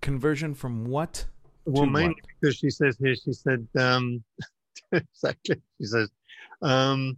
Conversion 0.00 0.54
from 0.54 0.84
what? 0.84 1.24
Well, 1.64 1.86
mainly 1.86 2.14
what? 2.14 2.16
because 2.40 2.56
she 2.56 2.70
says 2.70 2.96
here, 2.98 3.14
she 3.14 3.32
said, 3.32 3.66
um, 3.78 4.22
exactly. 4.92 5.56
She 5.80 5.86
says, 5.86 6.10
um, 6.62 7.16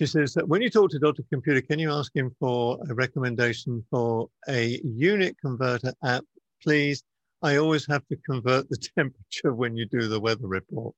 she 0.00 0.06
says 0.06 0.32
that 0.32 0.48
when 0.48 0.62
you 0.62 0.70
talk 0.70 0.90
to 0.92 0.98
Dr. 0.98 1.22
Computer, 1.30 1.60
can 1.60 1.78
you 1.78 1.92
ask 1.92 2.16
him 2.16 2.34
for 2.40 2.78
a 2.88 2.94
recommendation 2.94 3.84
for 3.90 4.30
a 4.48 4.80
unit 4.82 5.36
converter 5.38 5.92
app, 6.02 6.24
please? 6.62 7.04
I 7.42 7.56
always 7.56 7.86
have 7.86 8.06
to 8.08 8.16
convert 8.24 8.70
the 8.70 8.78
temperature 8.96 9.52
when 9.52 9.76
you 9.76 9.84
do 9.84 10.08
the 10.08 10.18
weather 10.18 10.46
report. 10.46 10.94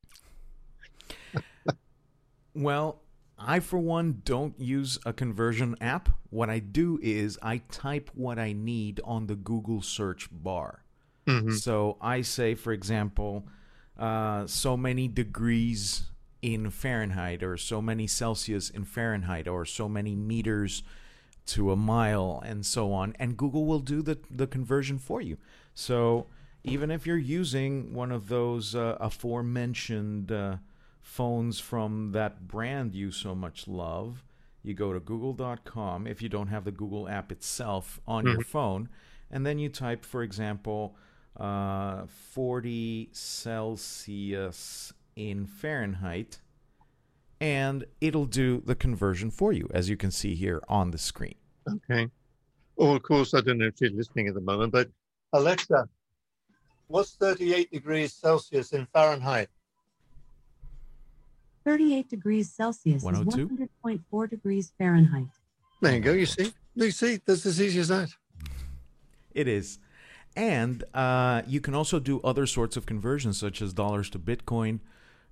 well, 2.54 3.00
I, 3.36 3.58
for 3.58 3.80
one, 3.80 4.22
don't 4.24 4.54
use 4.56 5.00
a 5.04 5.12
conversion 5.12 5.74
app. 5.80 6.08
What 6.30 6.48
I 6.48 6.60
do 6.60 7.00
is 7.02 7.40
I 7.42 7.58
type 7.72 8.08
what 8.14 8.38
I 8.38 8.52
need 8.52 9.00
on 9.02 9.26
the 9.26 9.34
Google 9.34 9.82
search 9.82 10.28
bar. 10.30 10.84
Mm-hmm. 11.26 11.54
So 11.54 11.96
I 12.00 12.22
say, 12.22 12.54
for 12.54 12.72
example, 12.72 13.48
uh, 13.98 14.46
so 14.46 14.76
many 14.76 15.08
degrees 15.08 16.04
in 16.42 16.70
Fahrenheit 16.70 17.42
or 17.42 17.56
so 17.56 17.80
many 17.80 18.06
Celsius 18.06 18.68
in 18.68 18.84
Fahrenheit 18.84 19.46
or 19.48 19.64
so 19.64 19.88
many 19.88 20.14
meters 20.16 20.82
to 21.46 21.70
a 21.72 21.76
mile 21.76 22.42
and 22.44 22.66
so 22.66 22.92
on 22.92 23.14
and 23.18 23.36
Google 23.36 23.64
will 23.64 23.80
do 23.80 24.02
the 24.02 24.18
the 24.30 24.46
conversion 24.46 24.98
for 24.98 25.20
you. 25.20 25.38
So 25.74 26.26
even 26.64 26.90
if 26.90 27.06
you're 27.06 27.16
using 27.16 27.94
one 27.94 28.12
of 28.12 28.28
those 28.28 28.74
uh, 28.74 28.96
aforementioned 29.00 30.30
uh, 30.30 30.56
phones 31.00 31.58
from 31.58 32.12
that 32.12 32.46
brand 32.46 32.94
you 32.94 33.10
so 33.10 33.34
much 33.34 33.66
love, 33.66 34.22
you 34.62 34.72
go 34.74 34.92
to 34.92 35.00
google.com 35.00 36.06
if 36.06 36.22
you 36.22 36.28
don't 36.28 36.48
have 36.48 36.64
the 36.64 36.70
Google 36.70 37.08
app 37.08 37.32
itself 37.32 38.00
on 38.06 38.24
Mm-hmm. 38.24 38.32
your 38.34 38.42
phone, 38.44 38.88
and 39.30 39.44
then 39.44 39.58
you 39.58 39.68
type, 39.68 40.04
for 40.04 40.22
example, 40.22 40.94
uh, 41.36 42.06
40 42.06 43.08
Celsius 43.12 44.92
in 45.16 45.46
Fahrenheit, 45.46 46.40
and 47.40 47.84
it'll 48.00 48.26
do 48.26 48.62
the 48.64 48.74
conversion 48.74 49.30
for 49.30 49.52
you, 49.52 49.68
as 49.72 49.88
you 49.88 49.96
can 49.96 50.10
see 50.10 50.34
here 50.34 50.62
on 50.68 50.90
the 50.90 50.98
screen. 50.98 51.34
Okay. 51.68 52.08
Oh, 52.78 52.96
of 52.96 53.02
course, 53.02 53.34
I 53.34 53.40
don't 53.40 53.58
know 53.58 53.66
if 53.66 53.74
she's 53.78 53.92
listening 53.92 54.28
at 54.28 54.34
the 54.34 54.40
moment, 54.40 54.72
but 54.72 54.88
Alexa, 55.32 55.88
what's 56.88 57.14
38 57.16 57.70
degrees 57.70 58.12
Celsius 58.12 58.72
in 58.72 58.86
Fahrenheit? 58.92 59.48
38 61.64 62.08
degrees 62.08 62.52
Celsius 62.52 62.96
is 62.96 63.04
102? 63.04 63.68
100.4 63.84 64.30
degrees 64.30 64.72
Fahrenheit. 64.78 65.26
There 65.80 65.94
you 65.94 66.00
go. 66.00 66.12
You 66.12 66.26
see, 66.26 66.52
you 66.74 66.90
see, 66.90 67.20
that's 67.24 67.46
as 67.46 67.60
easy 67.60 67.80
as 67.80 67.88
that. 67.88 68.10
It 69.32 69.48
is. 69.48 69.78
And 70.36 70.82
uh, 70.94 71.42
you 71.46 71.60
can 71.60 71.74
also 71.74 71.98
do 71.98 72.20
other 72.22 72.46
sorts 72.46 72.76
of 72.76 72.86
conversions, 72.86 73.38
such 73.38 73.60
as 73.60 73.72
dollars 73.72 74.08
to 74.10 74.18
Bitcoin. 74.18 74.80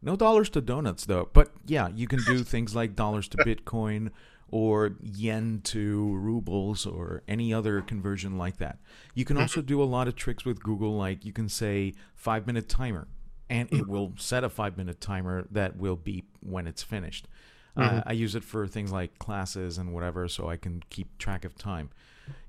No 0.02 0.16
dollars 0.16 0.48
to 0.50 0.60
donuts, 0.60 1.04
though. 1.06 1.28
But 1.32 1.52
yeah, 1.66 1.88
you 1.94 2.06
can 2.06 2.20
do 2.24 2.42
things 2.42 2.74
like 2.74 2.96
dollars 2.96 3.28
to 3.28 3.38
Bitcoin 3.38 4.10
or 4.50 4.96
yen 5.00 5.60
to 5.62 6.14
rubles 6.16 6.86
or 6.86 7.22
any 7.28 7.52
other 7.52 7.80
conversion 7.82 8.36
like 8.38 8.56
that. 8.58 8.78
You 9.14 9.24
can 9.24 9.36
also 9.36 9.62
do 9.62 9.82
a 9.82 9.84
lot 9.84 10.08
of 10.08 10.16
tricks 10.16 10.44
with 10.44 10.62
Google, 10.62 10.96
like 10.96 11.24
you 11.24 11.32
can 11.32 11.48
say 11.48 11.94
five 12.14 12.46
minute 12.46 12.68
timer, 12.68 13.06
and 13.48 13.72
it 13.72 13.86
will 13.86 14.12
set 14.16 14.42
a 14.42 14.48
five 14.48 14.76
minute 14.76 15.00
timer 15.00 15.46
that 15.50 15.76
will 15.76 15.96
beep 15.96 16.36
when 16.40 16.66
it's 16.66 16.82
finished. 16.82 17.28
Uh, 17.76 18.02
I 18.04 18.12
use 18.12 18.34
it 18.34 18.42
for 18.42 18.66
things 18.66 18.90
like 18.90 19.18
classes 19.18 19.78
and 19.78 19.94
whatever, 19.94 20.26
so 20.28 20.48
I 20.50 20.56
can 20.56 20.82
keep 20.90 21.16
track 21.18 21.44
of 21.44 21.56
time. 21.56 21.90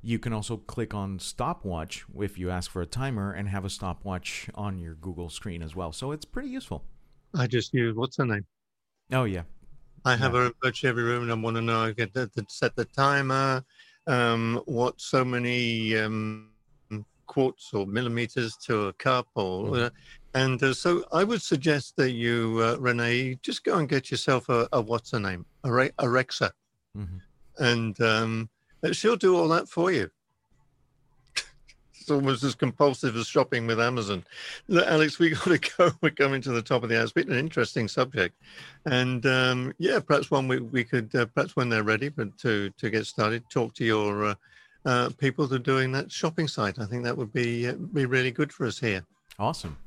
You 0.01 0.19
can 0.19 0.33
also 0.33 0.57
click 0.57 0.93
on 0.93 1.19
stopwatch 1.19 2.05
if 2.19 2.37
you 2.37 2.49
ask 2.49 2.69
for 2.71 2.81
a 2.81 2.85
timer 2.87 3.31
and 3.31 3.47
have 3.47 3.63
a 3.63 3.69
stopwatch 3.69 4.49
on 4.55 4.79
your 4.79 4.95
Google 4.95 5.29
screen 5.29 5.61
as 5.61 5.75
well. 5.75 5.91
So 5.91 6.11
it's 6.11 6.25
pretty 6.25 6.49
useful. 6.49 6.83
I 7.35 7.47
just 7.47 7.73
use 7.73 7.95
what's 7.95 8.17
her 8.17 8.25
name? 8.25 8.45
Oh, 9.11 9.23
yeah. 9.25 9.43
I 10.03 10.15
have 10.15 10.33
her 10.33 10.47
in 10.47 10.53
virtually 10.63 10.89
every 10.89 11.03
room, 11.03 11.23
and 11.23 11.31
I 11.31 11.35
want 11.35 11.57
to 11.57 11.61
know. 11.61 11.83
I 11.83 11.91
get 11.91 12.13
to, 12.15 12.27
to 12.27 12.45
set 12.49 12.75
the 12.75 12.85
timer. 12.85 13.63
Um, 14.07 14.61
what 14.65 14.99
so 14.99 15.23
many 15.23 15.95
um, 15.95 16.49
quarts 17.27 17.69
or 17.73 17.85
millimeters 17.85 18.57
to 18.65 18.87
a 18.87 18.93
cup, 18.93 19.27
or 19.35 19.77
uh, 19.77 19.89
and 20.33 20.61
uh, 20.63 20.73
so 20.73 21.03
I 21.11 21.23
would 21.23 21.41
suggest 21.41 21.97
that 21.97 22.11
you, 22.11 22.59
uh, 22.63 22.77
Renee, 22.79 23.37
just 23.43 23.63
go 23.63 23.77
and 23.77 23.87
get 23.87 24.09
yourself 24.09 24.49
a, 24.49 24.67
a 24.73 24.81
what's 24.81 25.11
her 25.11 25.19
name, 25.19 25.45
a 25.63 25.71
Re- 25.71 25.91
Alexa, 25.99 26.51
hmm 26.95 27.17
and 27.59 27.99
um, 28.01 28.49
she'll 28.91 29.17
do 29.17 29.37
all 29.37 29.47
that 29.49 29.69
for 29.69 29.91
you. 29.91 30.09
Almost 32.11 32.43
as 32.43 32.53
compulsive 32.53 33.15
as 33.15 33.27
shopping 33.27 33.65
with 33.65 33.79
Amazon. 33.79 34.23
Look, 34.67 34.85
Alex, 34.85 35.17
we 35.17 35.29
got 35.31 35.45
to 35.45 35.71
go. 35.77 35.91
We're 36.01 36.11
coming 36.11 36.41
to 36.41 36.51
the 36.51 36.61
top 36.61 36.83
of 36.83 36.89
the 36.89 36.97
hour. 36.97 37.03
It's 37.03 37.13
been 37.13 37.31
an 37.31 37.39
interesting 37.39 37.87
subject, 37.87 38.35
and 38.85 39.25
um, 39.25 39.73
yeah, 39.79 39.99
perhaps 39.99 40.29
one 40.29 40.47
we, 40.47 40.59
we 40.59 40.83
could 40.83 41.13
uh, 41.15 41.25
perhaps 41.25 41.55
when 41.55 41.69
they're 41.69 41.83
ready, 41.83 42.09
but 42.09 42.37
to 42.39 42.69
to 42.77 42.89
get 42.89 43.07
started, 43.07 43.43
talk 43.49 43.73
to 43.75 43.85
your 43.85 44.25
uh, 44.25 44.35
uh, 44.85 45.09
people 45.17 45.47
that 45.47 45.55
are 45.55 45.59
doing 45.59 45.91
that 45.93 46.11
shopping 46.11 46.47
site. 46.47 46.79
I 46.79 46.85
think 46.85 47.03
that 47.03 47.17
would 47.17 47.33
be 47.33 47.67
uh, 47.67 47.73
be 47.73 48.05
really 48.05 48.31
good 48.31 48.51
for 48.51 48.65
us 48.65 48.79
here. 48.79 49.05
Awesome. 49.39 49.77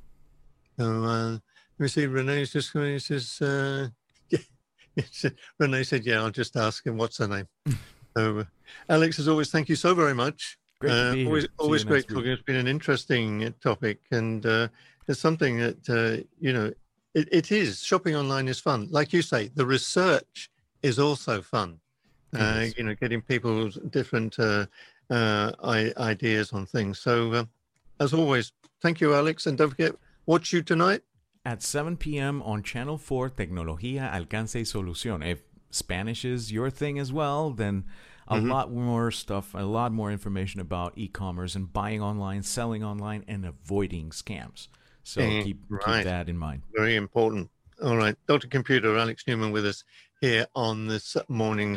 So 0.78 1.04
uh, 1.04 1.30
let 1.30 1.40
me 1.78 1.88
see. 1.88 2.06
Renee's 2.06 2.52
just 2.52 2.72
going. 2.72 2.98
She 2.98 3.18
says, 3.18 3.40
uh, 3.40 3.88
yeah. 4.30 5.30
Renee 5.58 5.84
said, 5.84 6.04
"Yeah, 6.04 6.22
I'll 6.22 6.30
just 6.30 6.56
ask 6.56 6.86
him 6.86 6.96
what's 6.96 7.18
her 7.18 7.28
name." 7.28 7.48
so, 8.16 8.40
uh, 8.40 8.44
Alex, 8.88 9.18
as 9.18 9.28
always, 9.28 9.50
thank 9.50 9.68
you 9.68 9.76
so 9.76 9.94
very 9.94 10.14
much. 10.14 10.58
Great 10.84 10.92
Uh, 10.92 11.26
always, 11.26 11.46
always 11.58 11.84
great 11.84 12.06
talking. 12.08 12.30
It's 12.30 12.42
been 12.42 12.56
an 12.56 12.66
interesting 12.68 13.44
uh, 13.44 13.50
topic, 13.62 14.00
and 14.10 14.44
uh, 14.44 14.68
it's 15.08 15.18
something 15.18 15.58
that 15.58 15.88
uh, 15.88 16.22
you 16.38 16.52
know. 16.52 16.72
It, 17.14 17.28
it 17.30 17.52
is 17.52 17.80
shopping 17.80 18.16
online 18.16 18.48
is 18.48 18.58
fun, 18.58 18.88
like 18.90 19.12
you 19.12 19.22
say. 19.22 19.48
The 19.54 19.64
research 19.64 20.50
is 20.82 20.98
also 20.98 21.40
fun. 21.40 21.78
It 22.32 22.40
Uh, 22.40 22.66
you 22.76 22.84
know, 22.84 22.94
getting 22.96 23.22
people's 23.22 23.78
different 23.90 24.36
uh, 24.38 24.66
uh, 25.10 25.52
I- 25.62 25.94
ideas 25.96 26.52
on 26.52 26.66
things. 26.66 26.98
So, 26.98 27.46
as 28.00 28.12
always, 28.12 28.52
thank 28.82 29.00
you, 29.00 29.14
Alex, 29.14 29.46
and 29.46 29.56
don't 29.56 29.70
forget, 29.70 29.92
watch 30.26 30.52
you 30.52 30.62
tonight. 30.62 31.02
At 31.46 31.62
7 31.62 31.96
p.m. 31.96 32.42
on 32.42 32.62
Channel 32.62 32.98
4, 32.98 33.30
Tecnología, 33.30 34.12
Alcance 34.12 34.56
y 34.56 34.64
Solución. 34.64 35.24
If 35.24 35.44
Spanish 35.70 36.24
is 36.24 36.50
your 36.50 36.68
thing 36.70 36.98
as 36.98 37.12
well, 37.12 37.50
then 37.50 37.84
a 38.28 38.36
Mhm. 38.36 38.48
lot 38.50 38.72
more 38.72 39.10
stuff, 39.10 39.54
a 39.54 39.58
lot 39.64 39.92
more 39.92 40.10
information 40.10 40.60
about 40.60 40.92
e 40.96 41.08
commerce 41.08 41.54
and 41.54 41.72
buying 41.72 42.00
online, 42.02 42.42
selling 42.42 42.82
online, 42.84 43.24
and 43.28 43.44
avoiding 43.44 44.10
scams. 44.10 44.68
So 45.02 45.20
Eh, 45.22 45.42
keep, 45.42 45.58
right. 45.68 45.96
keep 45.96 46.04
that 46.04 46.28
in 46.28 46.36
mind. 46.38 46.62
Very 46.74 46.96
important. 46.96 47.50
All 47.82 47.96
right, 47.96 48.16
Dr. 48.26 48.48
Computer, 48.48 48.96
Alex 48.96 49.24
Neuman 49.24 49.52
with 49.52 49.66
us 49.66 49.84
here 50.20 50.46
on 50.54 50.86
this 50.86 51.16
morning 51.28 51.72